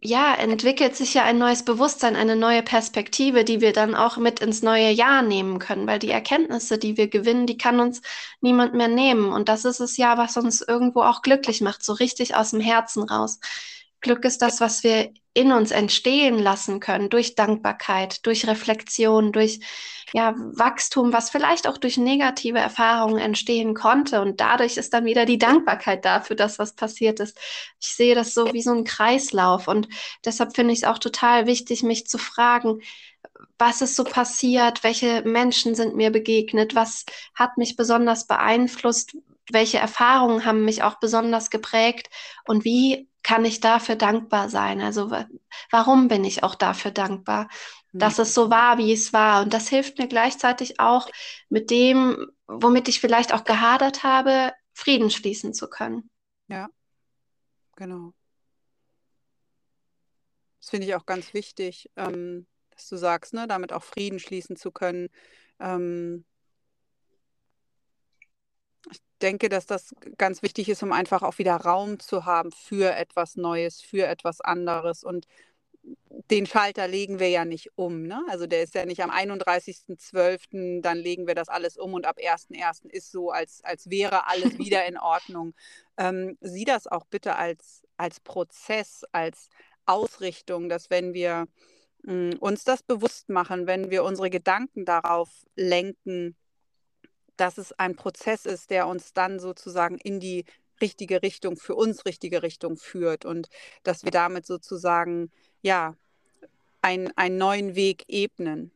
ja, 0.00 0.34
entwickelt 0.34 0.94
sich 0.94 1.14
ja 1.14 1.24
ein 1.24 1.38
neues 1.38 1.64
Bewusstsein, 1.64 2.14
eine 2.14 2.36
neue 2.36 2.62
Perspektive, 2.62 3.42
die 3.42 3.60
wir 3.60 3.72
dann 3.72 3.96
auch 3.96 4.16
mit 4.18 4.38
ins 4.38 4.62
neue 4.62 4.90
Jahr 4.90 5.22
nehmen 5.22 5.58
können, 5.58 5.88
weil 5.88 5.98
die 5.98 6.10
Erkenntnisse, 6.10 6.78
die 6.78 6.96
wir 6.96 7.08
gewinnen, 7.08 7.46
die 7.48 7.56
kann 7.56 7.80
uns 7.80 8.02
niemand 8.40 8.74
mehr 8.74 8.88
nehmen. 8.88 9.32
Und 9.32 9.48
das 9.48 9.64
ist 9.64 9.80
es 9.80 9.96
ja, 9.96 10.16
was 10.16 10.36
uns 10.36 10.60
irgendwo 10.60 11.02
auch 11.02 11.22
glücklich 11.22 11.60
macht, 11.60 11.82
so 11.82 11.94
richtig 11.94 12.36
aus 12.36 12.50
dem 12.52 12.60
Herzen 12.60 13.02
raus. 13.02 13.40
Glück 14.04 14.24
ist 14.24 14.42
das, 14.42 14.60
was 14.60 14.84
wir 14.84 15.12
in 15.32 15.50
uns 15.50 15.72
entstehen 15.72 16.38
lassen 16.38 16.78
können 16.78 17.08
durch 17.10 17.34
Dankbarkeit, 17.34 18.24
durch 18.24 18.46
Reflexion, 18.46 19.32
durch 19.32 19.58
ja, 20.12 20.34
Wachstum, 20.36 21.12
was 21.12 21.30
vielleicht 21.30 21.66
auch 21.66 21.78
durch 21.78 21.96
negative 21.96 22.58
Erfahrungen 22.58 23.18
entstehen 23.18 23.74
konnte. 23.74 24.20
Und 24.20 24.40
dadurch 24.40 24.76
ist 24.76 24.94
dann 24.94 25.06
wieder 25.06 25.24
die 25.24 25.38
Dankbarkeit 25.38 26.04
da 26.04 26.20
für 26.20 26.36
das, 26.36 26.60
was 26.60 26.74
passiert 26.74 27.18
ist. 27.18 27.36
Ich 27.80 27.88
sehe 27.88 28.14
das 28.14 28.32
so 28.32 28.52
wie 28.52 28.62
so 28.62 28.72
ein 28.72 28.84
Kreislauf. 28.84 29.66
Und 29.66 29.88
deshalb 30.24 30.54
finde 30.54 30.72
ich 30.72 30.80
es 30.80 30.84
auch 30.84 30.98
total 30.98 31.46
wichtig, 31.46 31.82
mich 31.82 32.06
zu 32.06 32.18
fragen, 32.18 32.80
was 33.58 33.80
ist 33.80 33.96
so 33.96 34.04
passiert? 34.04 34.84
Welche 34.84 35.22
Menschen 35.22 35.74
sind 35.74 35.96
mir 35.96 36.10
begegnet? 36.10 36.74
Was 36.74 37.04
hat 37.34 37.56
mich 37.56 37.76
besonders 37.76 38.26
beeinflusst? 38.26 39.16
Welche 39.52 39.78
Erfahrungen 39.78 40.44
haben 40.44 40.64
mich 40.64 40.82
auch 40.82 40.98
besonders 41.00 41.50
geprägt 41.50 42.08
und 42.46 42.64
wie 42.64 43.08
kann 43.22 43.44
ich 43.44 43.60
dafür 43.60 43.96
dankbar 43.96 44.48
sein? 44.48 44.80
Also 44.80 45.10
warum 45.70 46.08
bin 46.08 46.24
ich 46.24 46.42
auch 46.42 46.54
dafür 46.54 46.90
dankbar, 46.90 47.48
dass 47.92 48.18
es 48.18 48.34
so 48.34 48.50
war, 48.50 48.78
wie 48.78 48.92
es 48.92 49.12
war? 49.12 49.42
Und 49.42 49.54
das 49.54 49.68
hilft 49.68 49.98
mir 49.98 50.08
gleichzeitig 50.08 50.80
auch 50.80 51.08
mit 51.48 51.70
dem, 51.70 52.26
womit 52.46 52.88
ich 52.88 53.00
vielleicht 53.00 53.32
auch 53.32 53.44
gehadert 53.44 54.02
habe, 54.02 54.52
Frieden 54.72 55.10
schließen 55.10 55.54
zu 55.54 55.68
können. 55.68 56.10
Ja, 56.48 56.68
genau. 57.76 58.12
Das 60.60 60.70
finde 60.70 60.86
ich 60.86 60.94
auch 60.94 61.06
ganz 61.06 61.34
wichtig, 61.34 61.90
ähm, 61.96 62.46
dass 62.70 62.88
du 62.88 62.96
sagst, 62.96 63.34
ne, 63.34 63.46
damit 63.46 63.72
auch 63.72 63.84
Frieden 63.84 64.18
schließen 64.18 64.56
zu 64.56 64.70
können. 64.70 65.08
Ähm, 65.60 66.24
denke, 69.24 69.48
dass 69.48 69.66
das 69.66 69.94
ganz 70.18 70.42
wichtig 70.42 70.68
ist, 70.68 70.82
um 70.82 70.92
einfach 70.92 71.22
auch 71.22 71.38
wieder 71.38 71.56
Raum 71.56 71.98
zu 71.98 72.26
haben 72.26 72.52
für 72.52 72.94
etwas 72.94 73.36
Neues, 73.36 73.80
für 73.80 74.06
etwas 74.06 74.42
anderes. 74.42 75.02
Und 75.02 75.26
den 76.30 76.46
Schalter 76.46 76.86
legen 76.86 77.18
wir 77.18 77.30
ja 77.30 77.44
nicht 77.44 77.70
um. 77.76 78.02
Ne? 78.02 78.22
Also 78.28 78.46
der 78.46 78.62
ist 78.62 78.74
ja 78.74 78.84
nicht 78.84 79.02
am 79.02 79.10
31.12., 79.10 80.82
dann 80.82 80.98
legen 80.98 81.26
wir 81.26 81.34
das 81.34 81.48
alles 81.48 81.76
um 81.76 81.94
und 81.94 82.06
ab 82.06 82.18
1.1. 82.18 82.90
ist 82.90 83.10
so, 83.10 83.30
als, 83.30 83.64
als 83.64 83.90
wäre 83.90 84.26
alles 84.26 84.58
wieder 84.58 84.84
in 84.86 84.98
Ordnung. 84.98 85.54
Ähm, 85.96 86.36
sieh 86.40 86.64
das 86.64 86.86
auch 86.86 87.06
bitte 87.06 87.36
als, 87.36 87.82
als 87.96 88.20
Prozess, 88.20 89.04
als 89.12 89.48
Ausrichtung, 89.86 90.68
dass 90.68 90.90
wenn 90.90 91.14
wir 91.14 91.46
mh, 92.02 92.32
hm, 92.32 92.38
uns 92.40 92.64
das 92.64 92.82
bewusst 92.82 93.30
machen, 93.30 93.66
wenn 93.66 93.90
wir 93.90 94.04
unsere 94.04 94.30
Gedanken 94.30 94.84
darauf 94.84 95.30
lenken, 95.56 96.36
dass 97.36 97.58
es 97.58 97.72
ein 97.72 97.96
Prozess 97.96 98.46
ist, 98.46 98.70
der 98.70 98.86
uns 98.86 99.12
dann 99.12 99.38
sozusagen 99.40 99.98
in 99.98 100.20
die 100.20 100.44
richtige 100.80 101.22
Richtung, 101.22 101.56
für 101.56 101.74
uns 101.74 102.04
richtige 102.04 102.42
Richtung 102.42 102.76
führt 102.76 103.24
und 103.24 103.48
dass 103.82 104.04
wir 104.04 104.10
damit 104.10 104.46
sozusagen, 104.46 105.30
ja, 105.62 105.96
ein, 106.82 107.16
einen 107.16 107.38
neuen 107.38 107.74
Weg 107.76 108.04
ebnen 108.08 108.70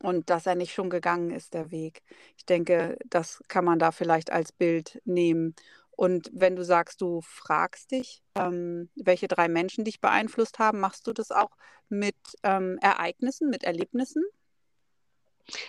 und 0.00 0.30
dass 0.30 0.46
er 0.46 0.54
nicht 0.54 0.72
schon 0.72 0.90
gegangen 0.90 1.30
ist, 1.30 1.54
der 1.54 1.70
Weg. 1.70 2.02
Ich 2.36 2.44
denke, 2.46 2.96
das 3.06 3.42
kann 3.48 3.64
man 3.64 3.78
da 3.78 3.90
vielleicht 3.90 4.30
als 4.30 4.52
Bild 4.52 5.00
nehmen. 5.04 5.54
Und 5.90 6.30
wenn 6.32 6.54
du 6.54 6.64
sagst, 6.64 7.00
du 7.00 7.20
fragst 7.22 7.90
dich, 7.90 8.22
ähm, 8.36 8.88
welche 8.94 9.26
drei 9.26 9.48
Menschen 9.48 9.84
dich 9.84 10.00
beeinflusst 10.00 10.60
haben, 10.60 10.78
machst 10.78 11.08
du 11.08 11.12
das 11.12 11.32
auch 11.32 11.50
mit 11.88 12.14
ähm, 12.44 12.78
Ereignissen, 12.80 13.50
mit 13.50 13.64
Erlebnissen? 13.64 14.22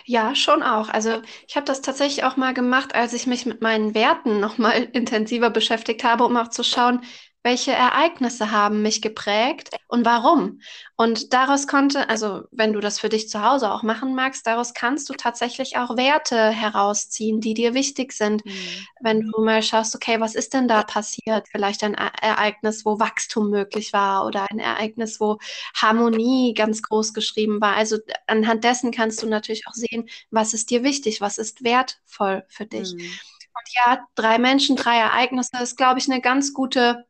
Ja, 0.04 0.34
schon 0.34 0.62
auch. 0.62 0.88
Also 0.88 1.22
ich 1.48 1.56
habe 1.56 1.64
das 1.66 1.80
tatsächlich 1.82 2.24
auch 2.24 2.36
mal 2.36 2.52
gemacht, 2.54 2.94
als 2.94 3.12
ich 3.14 3.26
mich 3.26 3.46
mit 3.46 3.62
meinen 3.62 3.94
Werten 3.94 4.38
noch 4.40 4.58
mal 4.58 4.72
intensiver 4.92 5.50
beschäftigt 5.50 6.04
habe, 6.04 6.24
um 6.24 6.36
auch 6.36 6.48
zu 6.48 6.62
schauen, 6.62 7.02
welche 7.42 7.72
Ereignisse 7.72 8.50
haben 8.50 8.82
mich 8.82 9.00
geprägt 9.00 9.70
und 9.88 10.04
warum? 10.04 10.60
Und 10.96 11.32
daraus 11.32 11.66
konnte, 11.66 12.08
also 12.10 12.42
wenn 12.50 12.74
du 12.74 12.80
das 12.80 13.00
für 13.00 13.08
dich 13.08 13.30
zu 13.30 13.42
Hause 13.42 13.72
auch 13.72 13.82
machen 13.82 14.14
magst, 14.14 14.46
daraus 14.46 14.74
kannst 14.74 15.08
du 15.08 15.14
tatsächlich 15.14 15.78
auch 15.78 15.96
Werte 15.96 16.50
herausziehen, 16.50 17.40
die 17.40 17.54
dir 17.54 17.72
wichtig 17.72 18.12
sind. 18.12 18.44
Mhm. 18.44 18.86
Wenn 19.00 19.20
du 19.22 19.42
mal 19.42 19.62
schaust, 19.62 19.94
okay, 19.94 20.20
was 20.20 20.34
ist 20.34 20.52
denn 20.52 20.68
da 20.68 20.82
passiert? 20.82 21.48
Vielleicht 21.50 21.82
ein 21.82 21.94
Ereignis, 21.94 22.84
wo 22.84 23.00
Wachstum 23.00 23.48
möglich 23.48 23.94
war 23.94 24.26
oder 24.26 24.46
ein 24.50 24.58
Ereignis, 24.58 25.18
wo 25.18 25.38
Harmonie 25.74 26.52
ganz 26.52 26.82
groß 26.82 27.14
geschrieben 27.14 27.60
war. 27.62 27.74
Also 27.74 27.96
anhand 28.26 28.64
dessen 28.64 28.90
kannst 28.90 29.22
du 29.22 29.26
natürlich 29.26 29.66
auch 29.66 29.74
sehen, 29.74 30.10
was 30.30 30.52
ist 30.52 30.68
dir 30.68 30.82
wichtig, 30.82 31.22
was 31.22 31.38
ist 31.38 31.64
wertvoll 31.64 32.44
für 32.48 32.66
dich. 32.66 32.92
Mhm. 32.92 33.00
Und 33.00 33.74
ja, 33.74 34.06
drei 34.14 34.38
Menschen, 34.38 34.76
drei 34.76 34.98
Ereignisse 34.98 35.62
ist, 35.62 35.76
glaube 35.76 35.98
ich, 35.98 36.10
eine 36.10 36.20
ganz 36.20 36.52
gute 36.52 37.06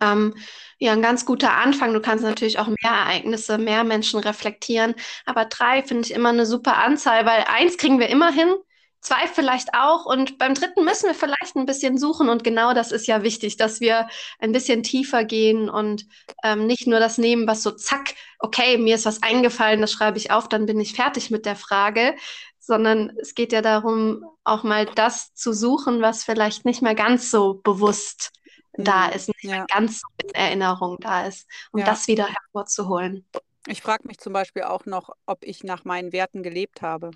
ähm, 0.00 0.34
ja, 0.78 0.92
ein 0.92 1.02
ganz 1.02 1.24
guter 1.24 1.52
Anfang. 1.54 1.94
Du 1.94 2.00
kannst 2.00 2.24
natürlich 2.24 2.58
auch 2.58 2.66
mehr 2.66 2.92
Ereignisse, 2.92 3.58
mehr 3.58 3.84
Menschen 3.84 4.20
reflektieren. 4.20 4.94
Aber 5.24 5.46
drei 5.46 5.82
finde 5.82 6.06
ich 6.06 6.12
immer 6.14 6.30
eine 6.30 6.46
super 6.46 6.76
Anzahl, 6.78 7.24
weil 7.24 7.44
eins 7.46 7.78
kriegen 7.78 7.98
wir 7.98 8.08
immer 8.08 8.30
hin, 8.30 8.54
zwei 9.00 9.26
vielleicht 9.32 9.74
auch. 9.74 10.04
Und 10.04 10.38
beim 10.38 10.54
dritten 10.54 10.84
müssen 10.84 11.06
wir 11.06 11.14
vielleicht 11.14 11.56
ein 11.56 11.66
bisschen 11.66 11.98
suchen. 11.98 12.28
Und 12.28 12.44
genau 12.44 12.74
das 12.74 12.92
ist 12.92 13.06
ja 13.06 13.22
wichtig, 13.22 13.56
dass 13.56 13.80
wir 13.80 14.08
ein 14.38 14.52
bisschen 14.52 14.82
tiefer 14.82 15.24
gehen 15.24 15.70
und 15.70 16.06
ähm, 16.44 16.66
nicht 16.66 16.86
nur 16.86 17.00
das 17.00 17.16
nehmen, 17.16 17.46
was 17.46 17.62
so 17.62 17.70
zack, 17.70 18.14
okay, 18.38 18.76
mir 18.76 18.96
ist 18.96 19.06
was 19.06 19.22
eingefallen, 19.22 19.80
das 19.80 19.92
schreibe 19.92 20.18
ich 20.18 20.30
auf, 20.30 20.48
dann 20.48 20.66
bin 20.66 20.80
ich 20.80 20.94
fertig 20.94 21.30
mit 21.30 21.46
der 21.46 21.56
Frage. 21.56 22.14
Sondern 22.58 23.12
es 23.20 23.34
geht 23.34 23.52
ja 23.52 23.62
darum, 23.62 24.24
auch 24.42 24.64
mal 24.64 24.86
das 24.86 25.32
zu 25.34 25.52
suchen, 25.52 26.02
was 26.02 26.24
vielleicht 26.24 26.64
nicht 26.64 26.82
mehr 26.82 26.96
ganz 26.96 27.30
so 27.30 27.54
bewusst 27.54 28.32
da 28.76 29.08
mhm. 29.08 29.12
ist, 29.14 29.28
nicht 29.28 29.44
ja. 29.44 29.64
ganz 29.66 30.00
so 30.00 30.08
in 30.22 30.34
Erinnerung 30.34 30.98
da 31.00 31.26
ist, 31.26 31.48
um 31.72 31.80
ja. 31.80 31.86
das 31.86 32.06
wieder 32.08 32.26
hervorzuholen. 32.26 33.26
Ich 33.66 33.82
frage 33.82 34.06
mich 34.06 34.18
zum 34.18 34.32
Beispiel 34.32 34.62
auch 34.62 34.86
noch, 34.86 35.10
ob 35.26 35.44
ich 35.44 35.64
nach 35.64 35.84
meinen 35.84 36.12
Werten 36.12 36.42
gelebt 36.42 36.82
habe. 36.82 37.10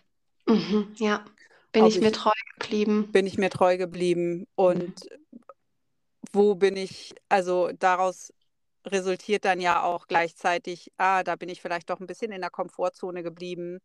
Mhm, 0.46 0.94
ja, 0.96 1.24
bin 1.72 1.82
ob 1.82 1.88
ich 1.88 2.00
mir 2.00 2.12
treu 2.12 2.32
geblieben. 2.58 3.12
Bin 3.12 3.26
ich 3.26 3.38
mir 3.38 3.50
treu 3.50 3.76
geblieben 3.76 4.46
und 4.56 5.04
mhm. 5.04 5.40
wo 6.32 6.54
bin 6.54 6.76
ich, 6.76 7.14
also 7.28 7.70
daraus 7.78 8.32
resultiert 8.86 9.44
dann 9.44 9.60
ja 9.60 9.82
auch 9.82 10.06
gleichzeitig, 10.06 10.90
ah, 10.96 11.22
da 11.22 11.36
bin 11.36 11.48
ich 11.48 11.60
vielleicht 11.60 11.90
doch 11.90 12.00
ein 12.00 12.06
bisschen 12.06 12.32
in 12.32 12.40
der 12.40 12.50
Komfortzone 12.50 13.22
geblieben. 13.22 13.80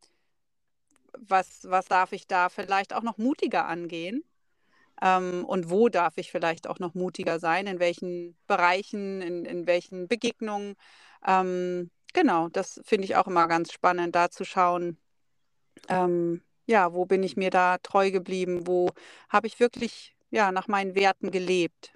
Was, 1.18 1.62
was 1.64 1.86
darf 1.86 2.14
ich 2.14 2.28
da 2.28 2.50
vielleicht 2.50 2.94
auch 2.94 3.04
noch 3.04 3.18
mutiger 3.18 3.66
angehen? 3.68 4.24
Ähm, 5.06 5.46
und 5.46 5.70
wo 5.70 5.88
darf 5.88 6.18
ich 6.18 6.32
vielleicht 6.32 6.68
auch 6.68 6.80
noch 6.80 6.96
mutiger 6.96 7.40
sein, 7.40 7.68
in 7.68 7.80
welchen 7.80 8.36
Bereichen, 8.48 9.22
in, 9.22 9.46
in 9.46 9.68
welchen 9.68 10.08
Begegnungen. 10.08 10.76
Ähm, 11.26 11.92
genau, 12.12 12.50
das 12.50 12.82
finde 12.84 13.06
ich 13.06 13.16
auch 13.16 13.28
immer 13.28 13.48
ganz 13.48 13.72
spannend, 13.72 14.16
da 14.16 14.32
zu 14.32 14.46
schauen, 14.46 14.98
ähm, 15.90 16.42
ja, 16.66 16.92
wo 16.94 17.06
bin 17.06 17.22
ich 17.22 17.38
mir 17.38 17.52
da 17.52 17.78
treu 17.78 18.10
geblieben, 18.10 18.66
wo 18.66 18.90
habe 19.30 19.46
ich 19.46 19.60
wirklich 19.60 20.16
ja, 20.32 20.52
nach 20.52 20.68
meinen 20.68 20.96
Werten 20.96 21.30
gelebt. 21.30 21.94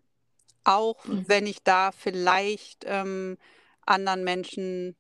Auch 0.63 1.03
mhm. 1.05 1.27
wenn 1.27 1.47
ich 1.47 1.63
da 1.63 1.91
vielleicht 1.91 2.85
ähm, 2.85 3.39
anderen 3.87 4.23
Menschen 4.23 4.95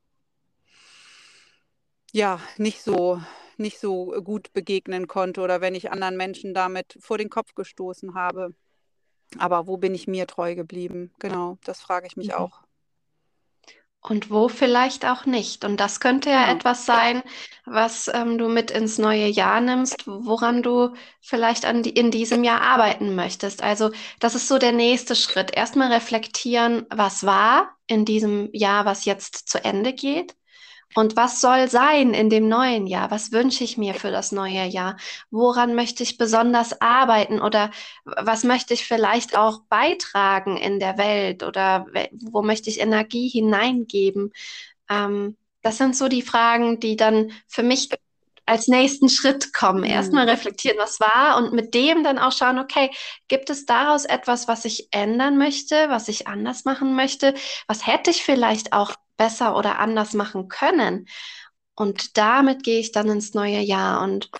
ja 2.11 2.41
nicht 2.57 2.81
so 2.81 3.21
nicht 3.59 3.79
so 3.79 4.07
gut 4.23 4.53
begegnen 4.53 5.07
konnte 5.07 5.41
oder 5.41 5.61
wenn 5.61 5.75
ich 5.75 5.91
anderen 5.91 6.17
Menschen 6.17 6.53
damit 6.53 6.97
vor 6.99 7.17
den 7.17 7.29
Kopf 7.29 7.55
gestoßen 7.55 8.15
habe. 8.15 8.53
Aber 9.37 9.67
wo 9.67 9.77
bin 9.77 9.93
ich 9.93 10.07
mir 10.07 10.25
treu 10.27 10.55
geblieben? 10.55 11.13
Genau, 11.19 11.57
das 11.63 11.81
frage 11.81 12.07
ich 12.07 12.17
mich 12.17 12.29
mhm. 12.29 12.33
auch. 12.33 12.61
Und 14.01 14.31
wo 14.31 14.47
vielleicht 14.47 15.05
auch 15.05 15.25
nicht. 15.25 15.65
Und 15.65 15.79
das 15.79 15.99
könnte 15.99 16.29
ja, 16.29 16.35
ja. 16.35 16.45
Genau. 16.45 16.55
etwas 16.57 16.85
sein, 16.85 17.21
was 17.65 18.09
ähm, 18.13 18.37
du 18.37 18.47
mit 18.47 18.71
ins 18.71 18.97
neue 18.97 19.27
Jahr 19.27 19.59
nimmst, 19.59 20.07
woran 20.07 20.63
du 20.63 20.93
vielleicht 21.21 21.65
an 21.65 21.83
die, 21.83 21.89
in 21.89 22.09
diesem 22.09 22.45
Jahr 22.45 22.61
arbeiten 22.61 23.15
möchtest. 23.15 23.61
Also 23.61 23.91
das 24.21 24.35
ist 24.35 24.47
so 24.47 24.57
der 24.57 24.71
nächste 24.71 25.15
Schritt. 25.15 25.51
Erstmal 25.53 25.91
reflektieren, 25.91 26.85
was 26.89 27.25
war 27.25 27.75
in 27.87 28.05
diesem 28.05 28.49
Jahr, 28.53 28.85
was 28.85 29.03
jetzt 29.03 29.49
zu 29.49 29.63
Ende 29.63 29.91
geht. 29.91 30.33
Und 30.95 31.15
was 31.15 31.39
soll 31.39 31.69
sein 31.69 32.13
in 32.13 32.29
dem 32.29 32.47
neuen 32.47 32.87
Jahr? 32.87 33.11
Was 33.11 33.31
wünsche 33.31 33.63
ich 33.63 33.77
mir 33.77 33.93
für 33.93 34.11
das 34.11 34.31
neue 34.31 34.65
Jahr? 34.65 34.97
Woran 35.29 35.75
möchte 35.75 36.01
ich 36.01 36.17
besonders 36.17 36.81
arbeiten 36.81 37.39
oder 37.39 37.69
was 38.05 38.43
möchte 38.43 38.73
ich 38.73 38.85
vielleicht 38.85 39.37
auch 39.37 39.61
beitragen 39.69 40.57
in 40.57 40.79
der 40.79 40.97
Welt 40.97 41.43
oder 41.43 41.85
wo 42.11 42.41
möchte 42.41 42.69
ich 42.69 42.79
Energie 42.79 43.27
hineingeben? 43.27 44.33
Ähm, 44.89 45.37
das 45.61 45.77
sind 45.77 45.95
so 45.95 46.07
die 46.07 46.23
Fragen, 46.23 46.79
die 46.79 46.95
dann 46.95 47.31
für 47.47 47.63
mich 47.63 47.89
als 48.49 48.67
nächsten 48.67 49.09
Schritt 49.09 49.53
kommen. 49.53 49.81
Mhm. 49.81 49.91
Erstmal 49.91 50.27
reflektieren, 50.27 50.79
was 50.79 50.99
war 50.99 51.37
und 51.37 51.53
mit 51.53 51.75
dem 51.75 52.03
dann 52.03 52.17
auch 52.17 52.31
schauen, 52.31 52.57
okay, 52.57 52.89
gibt 53.27 53.51
es 53.51 53.67
daraus 53.67 54.05
etwas, 54.05 54.47
was 54.47 54.65
ich 54.65 54.87
ändern 54.91 55.37
möchte, 55.37 55.75
was 55.89 56.07
ich 56.07 56.27
anders 56.27 56.65
machen 56.65 56.95
möchte? 56.95 57.35
Was 57.67 57.85
hätte 57.85 58.09
ich 58.09 58.23
vielleicht 58.23 58.73
auch 58.73 58.95
besser 59.19 59.55
oder 59.55 59.77
anders 59.77 60.13
machen 60.15 60.47
können. 60.47 61.07
Und 61.75 62.17
damit 62.17 62.63
gehe 62.63 62.79
ich 62.79 62.91
dann 62.91 63.09
ins 63.09 63.35
neue 63.35 63.59
Jahr 63.59 64.01
und 64.01 64.31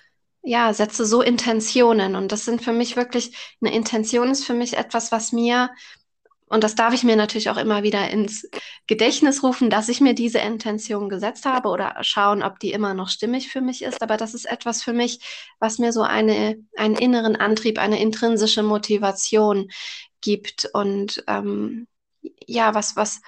ja, 0.42 0.72
setze 0.72 1.04
so 1.04 1.22
Intentionen. 1.22 2.16
Und 2.16 2.32
das 2.32 2.44
sind 2.44 2.62
für 2.62 2.72
mich 2.72 2.96
wirklich, 2.96 3.36
eine 3.60 3.74
Intention 3.74 4.30
ist 4.30 4.44
für 4.44 4.54
mich 4.54 4.76
etwas, 4.76 5.12
was 5.12 5.32
mir, 5.32 5.70
und 6.46 6.64
das 6.64 6.74
darf 6.74 6.94
ich 6.94 7.04
mir 7.04 7.16
natürlich 7.16 7.50
auch 7.50 7.58
immer 7.58 7.82
wieder 7.82 8.10
ins 8.10 8.48
Gedächtnis 8.86 9.42
rufen, 9.42 9.70
dass 9.70 9.88
ich 9.88 10.00
mir 10.00 10.14
diese 10.14 10.38
Intention 10.38 11.08
gesetzt 11.08 11.44
habe 11.44 11.68
oder 11.68 11.96
schauen, 12.00 12.42
ob 12.42 12.58
die 12.58 12.72
immer 12.72 12.94
noch 12.94 13.08
stimmig 13.08 13.48
für 13.48 13.60
mich 13.60 13.82
ist. 13.82 14.02
Aber 14.02 14.16
das 14.16 14.34
ist 14.34 14.46
etwas 14.46 14.82
für 14.82 14.92
mich, 14.92 15.20
was 15.60 15.78
mir 15.78 15.92
so 15.92 16.02
eine, 16.02 16.56
einen 16.76 16.96
inneren 16.96 17.36
Antrieb, 17.36 17.78
eine 17.78 18.00
intrinsische 18.00 18.62
Motivation 18.62 19.70
gibt 20.22 20.68
und 20.72 21.22
ähm, 21.28 21.86
ja, 22.46 22.74
was, 22.74 22.96
was, 22.96 23.20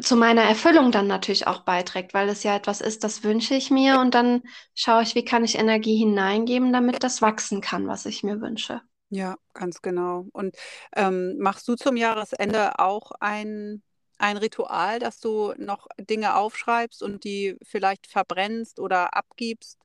zu 0.00 0.16
meiner 0.16 0.42
Erfüllung 0.42 0.92
dann 0.92 1.06
natürlich 1.06 1.46
auch 1.46 1.62
beiträgt, 1.62 2.14
weil 2.14 2.28
es 2.28 2.42
ja 2.42 2.54
etwas 2.54 2.80
ist, 2.80 3.02
das 3.02 3.24
wünsche 3.24 3.54
ich 3.54 3.70
mir 3.70 4.00
und 4.00 4.14
dann 4.14 4.42
schaue 4.74 5.02
ich, 5.02 5.14
wie 5.14 5.24
kann 5.24 5.44
ich 5.44 5.58
Energie 5.58 5.96
hineingeben, 5.96 6.72
damit 6.72 7.02
das 7.02 7.22
wachsen 7.22 7.60
kann, 7.60 7.88
was 7.88 8.06
ich 8.06 8.22
mir 8.22 8.40
wünsche. 8.40 8.82
Ja, 9.08 9.36
ganz 9.54 9.82
genau. 9.82 10.26
Und 10.32 10.56
ähm, 10.94 11.36
machst 11.38 11.66
du 11.66 11.74
zum 11.74 11.96
Jahresende 11.96 12.78
auch 12.78 13.10
ein, 13.18 13.82
ein 14.18 14.36
Ritual, 14.36 15.00
dass 15.00 15.18
du 15.18 15.52
noch 15.58 15.88
Dinge 15.98 16.36
aufschreibst 16.36 17.02
und 17.02 17.24
die 17.24 17.56
vielleicht 17.62 18.06
verbrennst 18.06 18.78
oder 18.78 19.16
abgibst? 19.16 19.78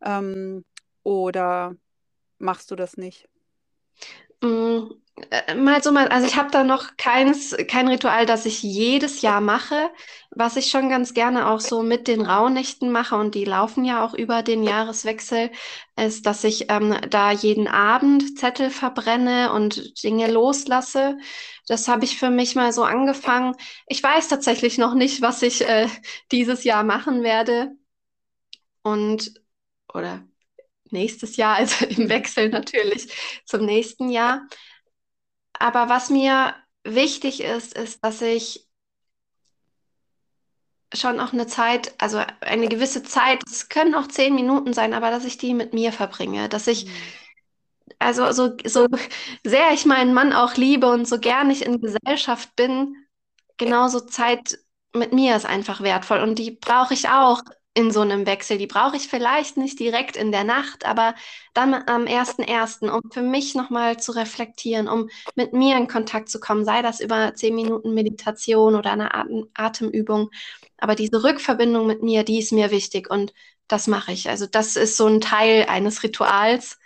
Ähm, 0.00 0.64
oder 1.04 1.76
machst 2.38 2.72
du 2.72 2.76
das 2.76 2.96
nicht? 2.96 3.28
Mm, 4.42 4.90
äh, 5.30 5.54
mal 5.54 5.82
so 5.82 5.92
mal, 5.92 6.08
also 6.08 6.26
ich 6.26 6.36
habe 6.36 6.50
da 6.50 6.64
noch 6.64 6.96
keins, 6.96 7.54
kein 7.68 7.88
Ritual, 7.88 8.26
das 8.26 8.46
ich 8.46 8.62
jedes 8.62 9.22
Jahr 9.22 9.40
mache. 9.40 9.90
Was 10.30 10.56
ich 10.56 10.70
schon 10.70 10.88
ganz 10.88 11.14
gerne 11.14 11.48
auch 11.50 11.60
so 11.60 11.82
mit 11.82 12.08
den 12.08 12.22
Rauhnächten 12.22 12.90
mache, 12.92 13.16
und 13.16 13.34
die 13.34 13.44
laufen 13.44 13.84
ja 13.84 14.04
auch 14.04 14.14
über 14.14 14.42
den 14.42 14.62
Jahreswechsel, 14.64 15.50
ist, 15.96 16.26
dass 16.26 16.44
ich 16.44 16.70
ähm, 16.70 16.96
da 17.10 17.30
jeden 17.32 17.68
Abend 17.68 18.38
Zettel 18.38 18.70
verbrenne 18.70 19.52
und 19.52 20.02
Dinge 20.02 20.30
loslasse. 20.30 21.18
Das 21.68 21.88
habe 21.88 22.04
ich 22.04 22.18
für 22.18 22.30
mich 22.30 22.54
mal 22.56 22.72
so 22.72 22.84
angefangen. 22.84 23.54
Ich 23.86 24.02
weiß 24.02 24.28
tatsächlich 24.28 24.78
noch 24.78 24.94
nicht, 24.94 25.22
was 25.22 25.42
ich 25.42 25.68
äh, 25.68 25.88
dieses 26.32 26.64
Jahr 26.64 26.84
machen 26.84 27.22
werde. 27.22 27.72
Und, 28.82 29.34
oder 29.94 30.24
nächstes 30.92 31.36
Jahr, 31.36 31.56
also 31.56 31.84
im 31.86 32.08
Wechsel 32.08 32.48
natürlich 32.50 33.12
zum 33.46 33.64
nächsten 33.66 34.10
Jahr. 34.10 34.46
Aber 35.58 35.88
was 35.88 36.10
mir 36.10 36.54
wichtig 36.84 37.40
ist, 37.42 37.72
ist, 37.74 38.04
dass 38.04 38.20
ich 38.22 38.68
schon 40.94 41.20
auch 41.20 41.32
eine 41.32 41.46
Zeit, 41.46 41.94
also 41.98 42.20
eine 42.40 42.68
gewisse 42.68 43.02
Zeit, 43.02 43.40
es 43.46 43.68
können 43.68 43.94
auch 43.94 44.08
zehn 44.08 44.34
Minuten 44.34 44.72
sein, 44.74 44.92
aber 44.94 45.10
dass 45.10 45.24
ich 45.24 45.38
die 45.38 45.54
mit 45.54 45.72
mir 45.72 45.92
verbringe, 45.92 46.48
dass 46.48 46.66
ich, 46.66 46.86
Mhm. 46.86 46.90
also 47.98 48.32
so, 48.32 48.56
so 48.66 48.86
sehr 49.44 49.72
ich 49.72 49.86
meinen 49.86 50.14
Mann 50.14 50.32
auch 50.32 50.56
liebe 50.56 50.90
und 50.90 51.06
so 51.08 51.18
gern 51.18 51.50
ich 51.50 51.64
in 51.64 51.80
Gesellschaft 51.80 52.54
bin, 52.56 52.96
genauso 53.58 54.00
Zeit 54.00 54.58
mit 54.94 55.12
mir 55.12 55.36
ist 55.36 55.46
einfach 55.46 55.80
wertvoll 55.82 56.20
und 56.20 56.38
die 56.38 56.52
brauche 56.52 56.94
ich 56.94 57.08
auch 57.08 57.42
in 57.74 57.90
so 57.90 58.00
einem 58.00 58.26
Wechsel. 58.26 58.58
Die 58.58 58.66
brauche 58.66 58.96
ich 58.96 59.08
vielleicht 59.08 59.56
nicht 59.56 59.80
direkt 59.80 60.16
in 60.16 60.30
der 60.30 60.44
Nacht, 60.44 60.84
aber 60.84 61.14
dann 61.54 61.74
am 61.74 62.06
ersten 62.06 62.42
ersten, 62.42 62.90
um 62.90 63.00
für 63.10 63.22
mich 63.22 63.54
nochmal 63.54 63.98
zu 63.98 64.12
reflektieren, 64.12 64.88
um 64.88 65.08
mit 65.36 65.52
mir 65.54 65.76
in 65.76 65.88
Kontakt 65.88 66.28
zu 66.28 66.38
kommen, 66.38 66.64
sei 66.64 66.82
das 66.82 67.00
über 67.00 67.34
zehn 67.34 67.54
Minuten 67.54 67.94
Meditation 67.94 68.74
oder 68.74 68.92
eine 68.92 69.14
Atem 69.14 69.48
Atemübung. 69.54 70.30
Aber 70.78 70.94
diese 70.94 71.24
Rückverbindung 71.24 71.86
mit 71.86 72.02
mir, 72.02 72.24
die 72.24 72.38
ist 72.38 72.52
mir 72.52 72.70
wichtig 72.70 73.10
und 73.10 73.32
das 73.68 73.86
mache 73.86 74.12
ich. 74.12 74.28
Also 74.28 74.46
das 74.46 74.76
ist 74.76 74.96
so 74.96 75.06
ein 75.06 75.20
Teil 75.20 75.66
eines 75.68 76.02
Rituals. 76.02 76.78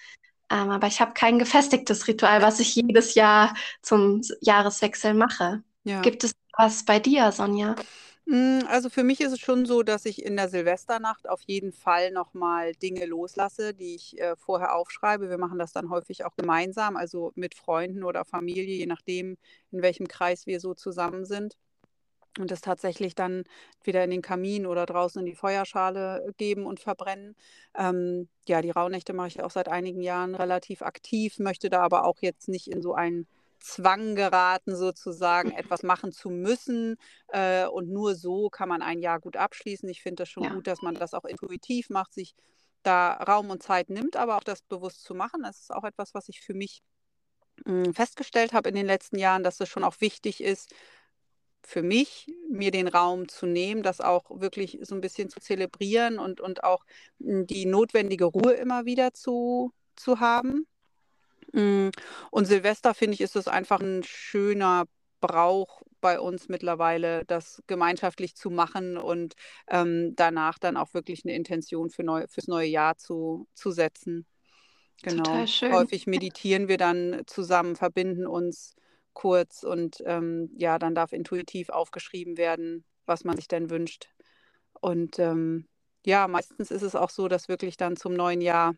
Ähm, 0.48 0.70
aber 0.70 0.86
ich 0.86 1.00
habe 1.00 1.14
kein 1.14 1.40
gefestigtes 1.40 2.06
Ritual, 2.06 2.42
was 2.42 2.60
ich 2.60 2.76
jedes 2.76 3.14
Jahr 3.14 3.54
zum 3.82 4.20
Jahreswechsel 4.40 5.14
mache. 5.14 5.64
Ja. 5.82 6.00
Gibt 6.02 6.22
es 6.22 6.32
was 6.56 6.84
bei 6.84 7.00
dir, 7.00 7.32
Sonja? 7.32 7.74
Mm, 8.26 8.60
also 8.68 8.90
für 8.90 9.04
mich 9.04 9.20
ist 9.20 9.32
es 9.32 9.38
schon 9.40 9.66
so, 9.66 9.82
dass 9.84 10.04
ich 10.04 10.24
in 10.24 10.36
der 10.36 10.48
Silvesternacht 10.48 11.28
auf 11.28 11.42
jeden 11.46 11.72
Fall 11.72 12.10
nochmal 12.10 12.72
Dinge 12.74 13.06
loslasse, 13.06 13.72
die 13.72 13.94
ich 13.94 14.20
äh, 14.20 14.34
vorher 14.36 14.74
aufschreibe. 14.74 15.30
Wir 15.30 15.38
machen 15.38 15.58
das 15.60 15.72
dann 15.72 15.90
häufig 15.90 16.24
auch 16.24 16.34
gemeinsam, 16.36 16.96
also 16.96 17.32
mit 17.36 17.54
Freunden 17.54 18.02
oder 18.02 18.24
Familie, 18.24 18.64
je 18.76 18.86
nachdem, 18.86 19.36
in 19.70 19.80
welchem 19.82 20.08
Kreis 20.08 20.46
wir 20.46 20.58
so 20.60 20.74
zusammen 20.74 21.24
sind. 21.24 21.56
Und 22.38 22.50
das 22.50 22.60
tatsächlich 22.60 23.14
dann 23.14 23.44
wieder 23.84 24.04
in 24.04 24.10
den 24.10 24.22
Kamin 24.22 24.66
oder 24.66 24.86
draußen 24.86 25.20
in 25.20 25.26
die 25.26 25.34
Feuerschale 25.36 26.34
geben 26.36 26.66
und 26.66 26.80
verbrennen. 26.80 27.36
Ähm, 27.76 28.28
ja, 28.48 28.60
die 28.60 28.70
Rauhnächte 28.70 29.12
mache 29.14 29.28
ich 29.28 29.42
auch 29.42 29.50
seit 29.50 29.68
einigen 29.68 30.02
Jahren 30.02 30.34
relativ 30.34 30.82
aktiv, 30.82 31.38
möchte 31.38 31.70
da 31.70 31.82
aber 31.82 32.04
auch 32.04 32.18
jetzt 32.20 32.48
nicht 32.48 32.68
in 32.68 32.82
so 32.82 32.94
einen 32.94 33.26
Zwang 33.58 34.14
geraten, 34.14 34.76
sozusagen 34.76 35.50
etwas 35.52 35.82
machen 35.82 36.12
zu 36.12 36.30
müssen. 36.30 36.96
Äh, 37.28 37.66
und 37.66 37.88
nur 37.88 38.14
so 38.14 38.50
kann 38.50 38.68
man 38.68 38.82
ein 38.82 39.00
Jahr 39.00 39.20
gut 39.20 39.36
abschließen. 39.36 39.88
Ich 39.88 40.02
finde 40.02 40.22
das 40.22 40.28
schon 40.28 40.44
Ja. 40.44 40.54
gut, 40.54 40.66
dass 40.66 40.82
man 40.82 40.94
das 40.94 41.14
auch 41.14 41.24
intuitiv 41.24 41.90
macht, 41.90 42.14
sich 42.14 42.34
da 42.82 43.14
Raum 43.14 43.50
und 43.50 43.62
Zeit 43.62 43.90
nimmt, 43.90 44.16
aber 44.16 44.36
auch 44.36 44.44
das 44.44 44.62
bewusst 44.62 45.02
zu 45.02 45.14
machen. 45.14 45.42
Das 45.42 45.60
ist 45.60 45.72
auch 45.74 45.84
etwas, 45.84 46.14
was 46.14 46.28
ich 46.28 46.40
für 46.40 46.54
mich 46.54 46.82
mh, 47.64 47.92
festgestellt 47.94 48.52
habe 48.52 48.68
in 48.68 48.74
den 48.74 48.86
letzten 48.86 49.18
Jahren, 49.18 49.42
dass 49.42 49.60
es 49.60 49.68
schon 49.68 49.84
auch 49.84 50.00
wichtig 50.00 50.42
ist, 50.42 50.72
für 51.62 51.82
mich, 51.82 52.28
mir 52.48 52.70
den 52.70 52.86
Raum 52.88 53.28
zu 53.28 53.44
nehmen, 53.46 53.82
das 53.82 54.00
auch 54.00 54.40
wirklich 54.40 54.78
so 54.82 54.94
ein 54.94 55.00
bisschen 55.00 55.28
zu 55.28 55.40
zelebrieren 55.40 56.18
und, 56.18 56.40
und 56.40 56.62
auch 56.64 56.84
mh, 57.18 57.44
die 57.46 57.66
notwendige 57.66 58.26
Ruhe 58.26 58.52
immer 58.52 58.84
wieder 58.84 59.12
zu, 59.12 59.72
zu 59.96 60.20
haben. 60.20 60.66
Mm, 61.52 61.88
Und 62.30 62.44
Silvester, 62.46 62.94
finde 62.94 63.14
ich, 63.14 63.20
ist 63.20 63.36
es 63.36 63.48
einfach 63.48 63.80
ein 63.80 64.02
schöner 64.02 64.84
Brauch 65.20 65.82
bei 66.00 66.20
uns 66.20 66.48
mittlerweile, 66.48 67.24
das 67.24 67.62
gemeinschaftlich 67.66 68.36
zu 68.36 68.50
machen 68.50 68.96
und 68.98 69.34
ähm, 69.68 70.12
danach 70.14 70.58
dann 70.58 70.76
auch 70.76 70.92
wirklich 70.94 71.24
eine 71.24 71.34
Intention 71.34 71.90
für 71.90 72.02
neu, 72.04 72.26
fürs 72.28 72.48
neue 72.48 72.68
Jahr 72.68 72.96
zu, 72.96 73.48
zu 73.54 73.70
setzen. 73.70 74.26
Genau. 75.02 75.24
Total 75.24 75.46
schön. 75.46 75.72
Häufig 75.72 76.06
meditieren 76.06 76.68
wir 76.68 76.76
dann 76.78 77.22
zusammen, 77.26 77.76
verbinden 77.76 78.26
uns 78.26 78.74
kurz 79.14 79.62
und 79.62 80.02
ähm, 80.04 80.50
ja, 80.56 80.78
dann 80.78 80.94
darf 80.94 81.12
intuitiv 81.12 81.70
aufgeschrieben 81.70 82.36
werden, 82.36 82.84
was 83.06 83.24
man 83.24 83.36
sich 83.36 83.48
denn 83.48 83.70
wünscht. 83.70 84.08
Und 84.80 85.18
ähm, 85.18 85.66
ja, 86.04 86.28
meistens 86.28 86.70
ist 86.70 86.82
es 86.82 86.94
auch 86.94 87.10
so, 87.10 87.26
dass 87.28 87.48
wirklich 87.48 87.76
dann 87.76 87.96
zum 87.96 88.14
neuen 88.14 88.40
Jahr 88.40 88.74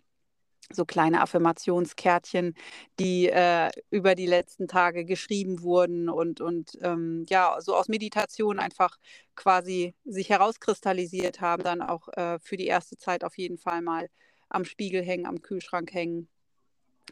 so 0.71 0.85
kleine 0.85 1.21
Affirmationskärtchen, 1.23 2.55
die 2.99 3.29
äh, 3.29 3.71
über 3.91 4.15
die 4.15 4.27
letzten 4.27 4.69
Tage 4.69 5.05
geschrieben 5.05 5.63
wurden 5.63 6.09
und, 6.09 6.41
und 6.41 6.79
ähm, 6.83 7.25
ja, 7.29 7.59
so 7.61 7.75
aus 7.75 7.89
Meditation 7.89 8.59
einfach 8.59 8.99
quasi 9.35 9.95
sich 10.05 10.31
herauskristallisiert 10.31 11.41
haben, 11.41 11.63
dann 11.63 11.83
auch 11.83 12.09
äh, 12.09 12.39
für 12.41 12.57
die 12.57 12.67
erste 12.67 12.97
Zeit 12.97 13.25
auf 13.25 13.39
jeden 13.39 13.59
Fall 13.59 13.83
mal 13.83 14.09
am 14.49 14.65
Spiegel 14.65 15.03
hängen, 15.03 15.27
am 15.27 15.43
Kühlschrank 15.43 15.93
hängen. 15.93 16.29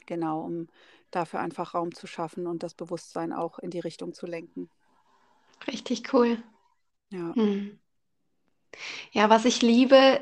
Genau, 0.07 0.43
um 0.43 0.69
dafür 1.11 1.41
einfach 1.41 1.75
Raum 1.75 1.95
zu 1.95 2.07
schaffen 2.07 2.47
und 2.47 2.63
das 2.63 2.75
Bewusstsein 2.75 3.33
auch 3.33 3.59
in 3.59 3.71
die 3.71 3.81
Richtung 3.81 4.13
zu 4.13 4.27
lenken. 4.27 4.69
Richtig 5.67 6.13
cool. 6.13 6.43
Ja. 7.11 7.35
Hm. 7.35 7.79
Ja, 9.13 9.31
was 9.31 9.45
ich 9.45 9.63
liebe, 9.63 10.21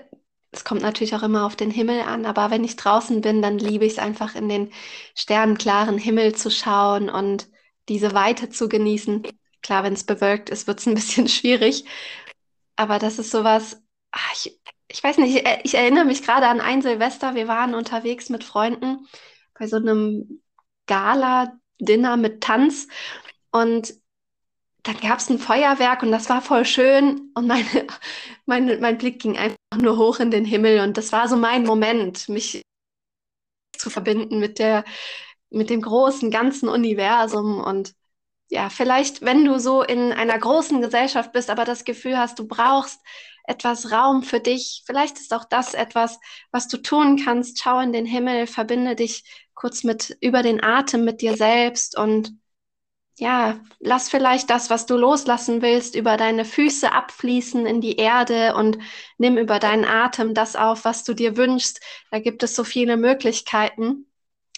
es 0.55 0.65
kommt 0.65 0.83
natürlich 0.83 1.15
auch 1.15 1.23
immer 1.23 1.45
auf 1.47 1.57
den 1.57 1.71
Himmel 1.71 2.01
an, 2.03 2.27
aber 2.27 2.51
wenn 2.51 2.65
ich 2.65 2.77
draußen 2.77 3.21
bin, 3.21 3.43
dann 3.43 3.59
liebe 3.59 3.85
ich 3.85 3.95
es 3.95 3.99
einfach 3.99 4.35
in 4.35 4.49
den 4.49 4.73
sternenklaren 5.15 5.99
Himmel 5.99 6.35
zu 6.35 6.51
schauen 6.51 7.11
und 7.11 7.49
diese 7.89 8.15
Weite 8.15 8.51
zu 8.51 8.69
genießen. 8.69 9.27
Klar, 9.63 9.85
wenn 9.85 9.95
es 9.95 10.05
bewölkt 10.05 10.51
ist, 10.51 10.67
wird 10.67 10.81
es 10.81 10.87
ein 10.87 10.95
bisschen 10.95 11.29
schwierig, 11.29 11.85
aber 12.77 12.99
das 12.99 13.19
ist 13.19 13.31
sowas, 13.31 13.83
ach, 14.13 14.33
ich, 14.35 14.61
ich 14.89 15.03
weiß 15.03 15.19
nicht, 15.19 15.37
ich, 15.37 15.45
ich 15.65 15.75
erinnere 15.75 16.05
mich 16.05 16.23
gerade 16.23 16.47
an 16.49 16.61
ein 16.61 16.83
Silvester, 16.83 17.35
wir 17.35 17.49
waren 17.49 17.75
unterwegs 17.75 18.29
mit 18.31 18.45
Freunden 18.45 19.07
bei 19.59 19.67
so 19.67 19.77
einem 19.77 20.43
Gala-Dinner 20.87 22.17
mit 22.17 22.43
Tanz 22.43 22.89
und 23.51 23.95
dann 24.85 24.99
gab 25.01 25.19
es 25.19 25.31
ein 25.31 25.39
Feuerwerk 25.39 26.03
und 26.03 26.13
das 26.13 26.29
war 26.29 26.43
voll 26.43 26.65
schön 26.67 27.31
und 27.35 27.47
meine, 27.47 27.87
meine, 28.47 28.79
mein 28.79 28.99
Blick 28.99 29.21
ging 29.23 29.37
einfach 29.39 29.57
nur 29.77 29.97
hoch 29.99 30.21
in 30.21 30.31
den 30.31 30.45
Himmel 30.45 30.81
und 30.81 30.97
das 30.97 31.13
war 31.13 31.29
so 31.29 31.37
mein 31.37 31.65
Moment, 31.65 32.29
mich 32.29 32.63
zu 33.77 33.91
verbinden 33.91 34.39
mit 34.39 34.59
der, 34.59 34.85
mit 35.51 35.71
dem 35.71 35.83
großen, 35.83 36.31
ganzen 36.31 36.69
Universum 36.69 37.61
und 37.63 37.95
ja, 38.51 38.69
vielleicht, 38.71 39.23
wenn 39.23 39.45
du 39.45 39.59
so 39.59 39.83
in 39.83 40.13
einer 40.13 40.39
großen 40.39 40.81
Gesellschaft 40.81 41.33
bist, 41.33 41.51
aber 41.51 41.65
das 41.65 41.85
Gefühl 41.85 42.19
hast, 42.19 42.39
du 42.39 42.47
brauchst 42.47 43.01
etwas 43.47 43.91
Raum 43.93 44.23
für 44.23 44.41
dich, 44.41 44.83
vielleicht 44.87 45.19
ist 45.19 45.33
auch 45.35 45.45
das 45.45 45.75
etwas, 45.75 46.19
was 46.51 46.69
du 46.69 46.79
tun 46.79 47.21
kannst. 47.23 47.61
Schau 47.63 47.81
in 47.81 47.93
den 47.93 48.07
Himmel, 48.07 48.47
verbinde 48.47 48.97
dich 48.97 49.25
kurz 49.55 49.85
mit 49.85 50.17
über 50.21 50.43
den 50.43 50.63
Atem 50.63 51.05
mit 51.05 51.21
dir 51.21 51.37
selbst 51.37 51.97
und 51.99 52.33
ja, 53.19 53.61
lass 53.79 54.11
vielleicht 54.11 54.51
das, 54.51 54.71
was 54.71 54.87
du 54.87 54.97
loslassen 54.97 55.63
willst, 55.63 55.95
über 55.95 56.17
deine 56.17 56.45
Füße 56.45 56.91
abfließen 56.93 57.65
in 57.65 57.81
die 57.81 57.97
Erde 57.97 58.55
und 58.57 58.79
nimm 59.19 59.39
über 59.39 59.61
deinen 59.61 59.85
Atem 59.85 60.35
das 60.35 60.57
auf, 60.57 60.85
was 60.85 61.05
du 61.05 61.15
dir 61.15 61.37
wünschst. 61.37 61.81
Da 62.11 62.19
gibt 62.19 62.43
es 62.43 62.57
so 62.57 62.65
viele 62.65 62.97
Möglichkeiten. 62.97 64.07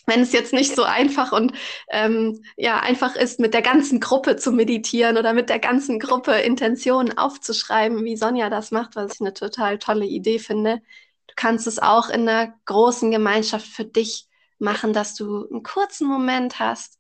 Wenn 0.07 0.21
es 0.21 0.33
jetzt 0.33 0.53
nicht 0.53 0.75
so 0.75 0.85
einfach 0.85 1.33
und 1.33 1.53
ähm, 1.91 2.43
ja 2.57 2.81
einfach 2.81 3.17
ist, 3.17 3.41
mit 3.41 3.53
der 3.55 3.63
ganzen 3.63 4.01
Gruppe 4.01 4.37
zu 4.37 4.53
meditieren 4.53 5.19
oder 5.19 5.33
mit 5.35 5.51
der 5.51 5.59
ganzen 5.59 5.99
Gruppe 5.99 6.33
Intentionen 6.33 7.19
aufzuschreiben, 7.19 8.05
wie 8.05 8.17
Sonja 8.17 8.49
das 8.49 8.71
macht, 8.71 8.97
was 8.97 9.15
ich 9.15 9.21
eine 9.21 9.35
total 9.35 9.79
tolle 9.79 10.07
Idee 10.07 10.39
finde. 10.39 10.81
Du 11.27 11.35
kannst 11.37 11.67
es 11.67 11.81
auch 11.81 12.09
in 12.09 12.29
einer 12.29 12.55
großen 12.67 13.11
Gemeinschaft 13.11 13.67
für 13.67 13.85
dich 13.85 14.29
machen, 14.59 14.93
dass 14.93 15.15
du 15.15 15.47
einen 15.51 15.63
kurzen 15.65 16.07
Moment 16.07 16.61
hast 16.61 16.99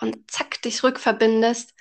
und 0.00 0.30
zack 0.30 0.60
dich 0.62 0.82
rückverbindest. 0.82 1.74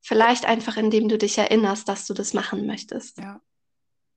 Vielleicht 0.00 0.46
einfach, 0.46 0.76
indem 0.76 1.08
du 1.08 1.18
dich 1.18 1.38
erinnerst, 1.38 1.88
dass 1.88 2.06
du 2.06 2.14
das 2.14 2.32
machen 2.32 2.66
möchtest. 2.66 3.18
Ja. 3.18 3.40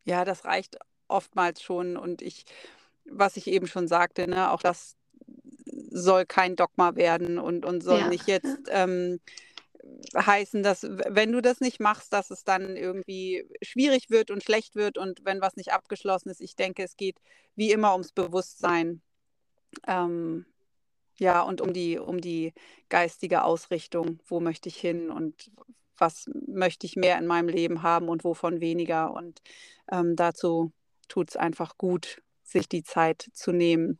Ja, 0.04 0.26
das 0.26 0.46
reicht 0.46 0.78
oftmals 1.08 1.62
schon. 1.62 1.98
Und 1.98 2.22
ich, 2.22 2.46
was 3.06 3.38
ich 3.38 3.48
eben 3.48 3.68
schon 3.68 3.88
sagte, 3.88 4.28
ne, 4.28 4.52
auch 4.52 4.62
das 4.62 4.96
soll 5.92 6.26
kein 6.26 6.56
Dogma 6.56 6.96
werden 6.96 7.38
und, 7.38 7.66
und 7.66 7.84
soll 7.84 8.00
ja, 8.00 8.08
nicht 8.08 8.28
jetzt 8.28 8.60
ähm, 8.70 9.20
heißen, 10.16 10.64
dass 10.64 10.84
wenn 10.84 11.32
du 11.32 11.42
das 11.42 11.60
nicht 11.60 11.80
machst, 11.80 12.14
dass 12.14 12.32
es 12.32 12.44
dann 12.44 12.76
irgendwie 12.76 13.46
schwierig 13.62 14.10
wird 14.10 14.32
und 14.32 14.44
schlecht 14.44 14.76
wird 14.76 14.98
und 14.98 15.24
wenn 15.24 15.42
was 15.42 15.56
nicht 15.56 15.74
abgeschlossen 15.74 16.30
ist. 16.30 16.42
Ich 16.42 16.56
denke, 16.56 16.84
es 16.84 16.96
geht 16.96 17.18
wie 17.56 17.72
immer 17.72 17.94
ums 17.94 18.12
Bewusstsein. 18.12 19.02
Ähm, 19.88 20.46
ja, 21.22 21.44
und 21.44 21.62
um 21.62 21.72
die, 21.72 22.00
um 22.00 22.20
die 22.20 22.52
geistige 22.90 23.44
Ausrichtung, 23.44 24.20
wo 24.26 24.40
möchte 24.40 24.70
ich 24.70 24.78
hin 24.78 25.12
und 25.12 25.52
was 25.96 26.26
möchte 26.48 26.88
ich 26.88 26.96
mehr 26.96 27.20
in 27.20 27.28
meinem 27.28 27.48
Leben 27.48 27.84
haben 27.84 28.10
und 28.10 28.24
wovon 28.24 28.60
weniger. 28.60 29.14
Und 29.14 29.40
ähm, 29.92 30.16
dazu 30.16 30.72
tut 31.10 31.30
es 31.30 31.36
einfach 31.38 31.78
gut, 31.78 32.24
sich 32.44 32.68
die 32.68 32.82
Zeit 32.82 33.30
zu 33.34 33.52
nehmen. 33.52 34.00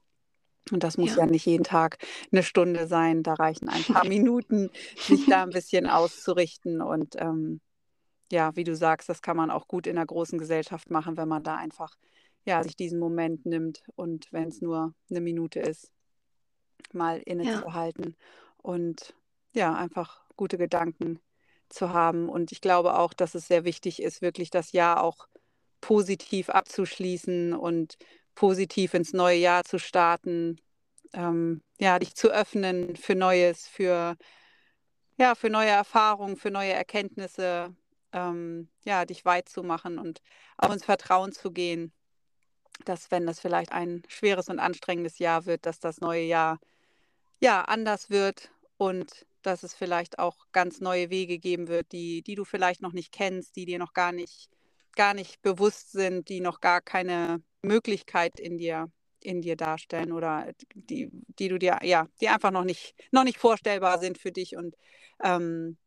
Und 0.72 0.84
das 0.84 0.98
muss 0.98 1.12
ja. 1.12 1.20
ja. 1.20 1.26
nicht 1.28 1.46
jeden 1.46 1.64
Tag 1.64 2.00
eine 2.32 2.42
Stunde 2.42 2.88
sein. 2.88 3.22
Da 3.22 3.36
reichen 3.36 3.70
ein 3.70 3.84
paar 3.84 4.08
Minuten, 4.08 4.72
sich 4.98 5.28
da 5.28 5.44
ein 5.44 5.52
bisschen 5.52 5.86
auszurichten. 5.86 6.82
Und 6.82 7.18
ähm, 7.20 7.62
ja, 8.32 8.56
wie 8.56 8.64
du 8.64 8.76
sagst, 8.76 9.10
das 9.10 9.22
kann 9.22 9.38
man 9.38 9.52
auch 9.52 9.68
gut 9.68 9.86
in 9.86 9.96
einer 9.96 10.08
großen 10.08 10.40
Gesellschaft 10.40 10.90
machen, 10.90 11.18
wenn 11.18 11.28
man 11.28 11.44
da 11.44 11.56
einfach 11.56 11.94
ja, 12.46 12.64
sich 12.64 12.76
diesen 12.76 12.98
Moment 12.98 13.46
nimmt 13.46 13.84
und 13.96 14.34
wenn 14.34 14.48
es 14.48 14.60
nur 14.60 14.96
eine 15.12 15.22
Minute 15.22 15.60
ist, 15.60 15.92
mal 16.94 17.20
innezuhalten 17.20 18.16
ja. 18.18 18.62
und 18.62 19.14
ja, 19.54 19.74
einfach 19.74 20.22
gute 20.36 20.58
Gedanken 20.58 21.20
zu 21.70 21.94
haben. 21.94 22.30
Und 22.30 22.52
ich 22.52 22.62
glaube 22.62 22.98
auch, 22.98 23.14
dass 23.14 23.36
es 23.36 23.48
sehr 23.48 23.64
wichtig 23.64 24.02
ist, 24.02 24.22
wirklich 24.22 24.50
das 24.50 24.72
Jahr 24.72 25.04
auch 25.04 25.28
positiv 25.82 26.50
abzuschließen 26.50 27.54
und 27.54 27.98
positiv 28.36 28.94
ins 28.94 29.14
neue 29.14 29.38
Jahr 29.38 29.64
zu 29.64 29.80
starten, 29.80 30.60
ähm, 31.14 31.62
ja, 31.80 32.00
dich 32.00 32.16
zu 32.16 32.30
öffnen 32.30 32.96
für 32.96 33.16
Neues, 33.16 33.68
für, 33.68 34.16
ja, 35.18 35.36
für 35.36 35.50
neue 35.50 35.70
Erfahrungen, 35.70 36.38
für 36.38 36.52
neue 36.52 36.72
Erkenntnisse, 36.72 37.76
ähm, 38.14 38.70
ja, 38.86 39.06
dich 39.06 39.26
weit 39.26 39.50
zu 39.50 39.64
machen 39.64 39.98
und 39.98 40.22
auch 40.58 40.72
ins 40.72 40.86
Vertrauen 40.86 41.32
zu 41.32 41.52
gehen, 41.52 41.92
dass 42.86 43.12
wenn 43.12 43.26
das 43.26 43.40
vielleicht 43.40 43.72
ein 43.72 44.04
schweres 44.08 44.50
und 44.50 44.60
anstrengendes 44.60 45.20
Jahr 45.20 45.46
wird, 45.46 45.66
dass 45.66 45.80
das 45.80 46.00
neue 46.02 46.24
Jahr 46.24 46.60
ja 47.42 47.64
anders 47.64 48.10
wird 48.10 48.52
und 48.78 49.26
dass 49.42 49.64
es 49.64 49.74
vielleicht 49.74 50.20
auch 50.20 50.46
ganz 50.52 50.80
neue 50.80 51.10
Wege 51.10 51.40
geben 51.40 51.68
wird, 51.68 51.92
die, 51.92 52.22
die 52.22 52.36
du 52.36 52.46
vielleicht 52.46 52.82
noch 52.82 52.94
nicht 52.94 53.12
kennst, 53.12 53.56
die 53.56 53.66
dir 53.66 53.80
noch 53.80 53.94
gar 53.94 54.12
nicht, 54.12 54.50
gar 54.96 55.14
nicht 55.14 55.42
bewusst 55.42 55.92
sind, 55.92 56.30
die 56.30 56.40
noch 56.40 56.62
gar 56.62 56.80
keine 56.80 57.42
Möglichkeit 57.64 58.40
in 58.40 58.58
dir, 58.58 58.92
in 59.22 59.42
dir 59.42 59.56
darstellen 59.56 60.12
oder 60.12 60.52
die, 60.76 61.10
die 61.40 61.48
du 61.48 61.58
dir, 61.58 61.80
ja, 61.84 62.08
die 62.22 62.30
einfach 62.30 62.52
noch 62.52 62.64
nicht, 62.64 62.94
noch 63.12 63.24
nicht 63.24 63.40
vorstellbar 63.40 64.00
sind 64.00 64.20
für 64.20 64.32
dich. 64.32 64.56
Und 64.56 64.76
ähm, 65.24 65.78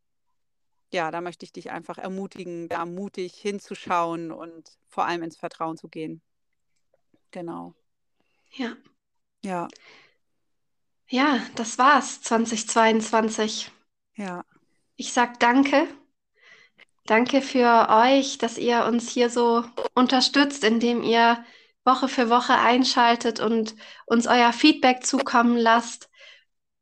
ja, 0.92 1.10
da 1.10 1.20
möchte 1.20 1.44
ich 1.44 1.52
dich 1.52 1.70
einfach 1.70 1.98
ermutigen, 1.98 2.68
da 2.68 2.86
mutig 2.86 3.34
hinzuschauen 3.34 4.32
und 4.32 4.78
vor 4.88 5.06
allem 5.06 5.22
ins 5.22 5.36
Vertrauen 5.36 5.76
zu 5.76 5.88
gehen. 5.88 6.22
Genau. 7.30 7.74
Ja. 8.52 8.76
Ja. 9.44 9.68
Ja, 11.14 11.40
das 11.54 11.78
war's 11.78 12.22
2022. 12.22 13.70
Ja. 14.16 14.44
Ich 14.96 15.12
sag 15.12 15.38
danke. 15.38 15.86
Danke 17.06 17.40
für 17.40 17.86
euch, 17.88 18.36
dass 18.38 18.58
ihr 18.58 18.84
uns 18.86 19.10
hier 19.10 19.30
so 19.30 19.62
unterstützt, 19.94 20.64
indem 20.64 21.04
ihr 21.04 21.44
Woche 21.84 22.08
für 22.08 22.30
Woche 22.30 22.54
einschaltet 22.54 23.38
und 23.38 23.76
uns 24.06 24.26
euer 24.26 24.52
Feedback 24.52 25.06
zukommen 25.06 25.56
lasst. 25.56 26.10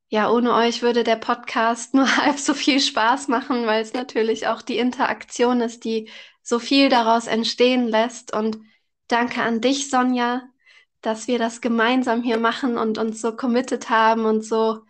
Ja, 0.09 0.31
ohne 0.31 0.55
euch 0.55 0.81
würde 0.81 1.05
der 1.05 1.17
Podcast 1.17 1.93
nur 1.95 2.17
halb 2.17 2.39
so 2.39 2.55
viel 2.55 2.81
Spaß 2.81 3.29
machen, 3.29 3.67
weil 3.67 3.83
es 3.83 3.93
natürlich 3.93 4.47
auch 4.47 4.63
die 4.63 4.79
Interaktion 4.79 5.61
ist, 5.61 5.85
die 5.85 6.09
so 6.41 6.59
viel 6.59 6.89
daraus 6.89 7.27
entstehen 7.27 7.87
lässt. 7.87 8.35
Und 8.35 8.61
danke 9.09 9.43
an 9.43 9.61
dich, 9.61 9.91
Sonja, 9.91 10.49
dass 11.03 11.27
wir 11.29 11.39
das 11.39 11.61
gemeinsam 11.61 12.23
hier 12.23 12.39
machen 12.39 12.79
und 12.79 12.99
uns 12.99 13.21
so 13.21 13.37
committed 13.37 13.91
haben 13.91 14.25
und 14.25 14.45
so, 14.45 14.81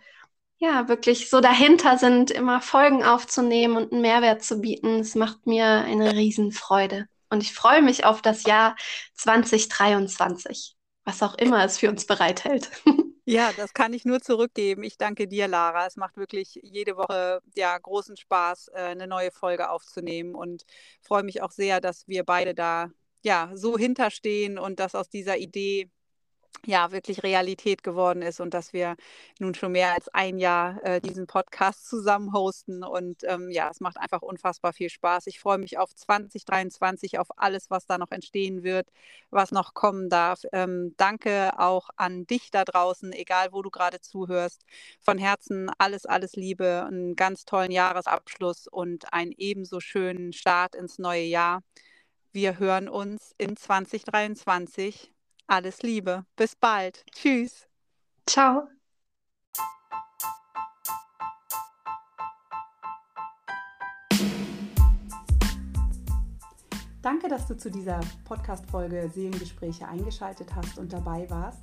ja, 0.57 0.87
wirklich 0.87 1.29
so 1.29 1.41
dahinter 1.41 1.97
sind, 1.97 2.31
immer 2.31 2.61
Folgen 2.61 3.03
aufzunehmen 3.03 3.75
und 3.77 3.91
einen 3.91 4.01
Mehrwert 4.01 4.43
zu 4.43 4.61
bieten. 4.61 4.99
Es 4.99 5.15
macht 5.15 5.45
mir 5.45 5.65
eine 5.65 6.13
Riesenfreude. 6.13 7.07
Und 7.29 7.43
ich 7.43 7.53
freue 7.53 7.81
mich 7.81 8.05
auf 8.05 8.21
das 8.21 8.43
Jahr 8.43 8.75
2023, 9.15 10.75
was 11.03 11.23
auch 11.23 11.35
immer 11.35 11.65
es 11.65 11.79
für 11.79 11.89
uns 11.89 12.05
bereithält. 12.05 12.69
Ja, 13.25 13.53
das 13.53 13.73
kann 13.73 13.93
ich 13.93 14.03
nur 14.03 14.19
zurückgeben. 14.19 14.83
Ich 14.83 14.97
danke 14.97 15.29
dir, 15.29 15.47
Lara. 15.47 15.85
Es 15.87 15.95
macht 15.95 16.17
wirklich 16.17 16.59
jede 16.61 16.97
Woche 16.97 17.41
ja 17.55 17.77
großen 17.77 18.17
Spaß, 18.17 18.67
äh, 18.73 18.79
eine 18.79 19.07
neue 19.07 19.31
Folge 19.31 19.69
aufzunehmen 19.69 20.35
und 20.35 20.65
freue 21.01 21.23
mich 21.23 21.41
auch 21.41 21.51
sehr, 21.51 21.79
dass 21.79 22.05
wir 22.07 22.25
beide 22.25 22.53
da 22.53 22.89
ja 23.21 23.49
so 23.55 23.77
hinterstehen 23.77 24.57
und 24.59 24.79
dass 24.81 24.93
aus 24.93 25.09
dieser 25.09 25.37
Idee 25.37 25.89
ja 26.65 26.91
wirklich 26.91 27.23
Realität 27.23 27.83
geworden 27.83 28.21
ist 28.21 28.39
und 28.39 28.53
dass 28.53 28.73
wir 28.73 28.95
nun 29.39 29.53
schon 29.53 29.73
mehr 29.73 29.93
als 29.93 30.07
ein 30.09 30.37
Jahr 30.37 30.83
äh, 30.83 31.01
diesen 31.01 31.27
Podcast 31.27 31.87
zusammen 31.87 32.33
hosten. 32.33 32.83
Und 32.83 33.23
ähm, 33.25 33.49
ja, 33.49 33.69
es 33.69 33.81
macht 33.81 33.97
einfach 33.97 34.21
unfassbar 34.21 34.73
viel 34.73 34.89
Spaß. 34.89 35.27
Ich 35.27 35.39
freue 35.39 35.57
mich 35.57 35.77
auf 35.77 35.93
2023, 35.93 37.19
auf 37.19 37.27
alles, 37.37 37.69
was 37.69 37.85
da 37.85 37.97
noch 37.97 38.11
entstehen 38.11 38.63
wird, 38.63 38.89
was 39.29 39.51
noch 39.51 39.73
kommen 39.73 40.09
darf. 40.09 40.41
Ähm, 40.53 40.93
danke 40.97 41.59
auch 41.59 41.89
an 41.97 42.25
dich 42.27 42.51
da 42.51 42.63
draußen, 42.63 43.11
egal 43.13 43.51
wo 43.51 43.61
du 43.61 43.69
gerade 43.69 43.99
zuhörst. 43.99 44.63
Von 45.01 45.17
Herzen 45.17 45.69
alles, 45.77 46.05
alles 46.05 46.33
Liebe, 46.35 46.85
einen 46.87 47.15
ganz 47.15 47.45
tollen 47.45 47.71
Jahresabschluss 47.71 48.67
und 48.67 49.11
einen 49.13 49.33
ebenso 49.37 49.79
schönen 49.79 50.33
Start 50.33 50.75
ins 50.75 50.97
neue 50.97 51.23
Jahr. 51.23 51.61
Wir 52.31 52.57
hören 52.57 52.89
uns 52.89 53.33
in 53.37 53.55
2023 53.55 55.12
alles 55.47 55.81
Liebe. 55.81 56.25
Bis 56.35 56.55
bald. 56.55 57.05
Tschüss. 57.11 57.67
Ciao. 58.25 58.67
Danke, 67.01 67.27
dass 67.27 67.47
du 67.47 67.57
zu 67.57 67.69
dieser 67.69 67.99
Podcast-Folge 68.23 69.11
Seelengespräche 69.13 69.85
eingeschaltet 69.85 70.55
hast 70.55 70.77
und 70.77 70.93
dabei 70.93 71.29
warst. 71.29 71.59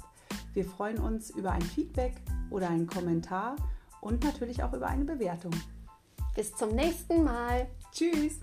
Wir 0.53 0.67
freuen 0.67 0.99
uns 0.99 1.31
über 1.31 1.53
ein 1.53 1.63
Feedback 1.63 2.13
oder 2.51 2.69
einen 2.69 2.87
Kommentar 2.87 3.57
und 4.03 4.23
natürlich 4.23 4.63
auch 4.63 4.75
über 4.75 4.89
eine 4.89 5.07
Bewertung. 5.07 5.53
Bis 6.35 6.55
zum 6.55 6.75
nächsten 6.75 7.25
Mal. 7.25 7.69
Tschüss. 7.91 8.41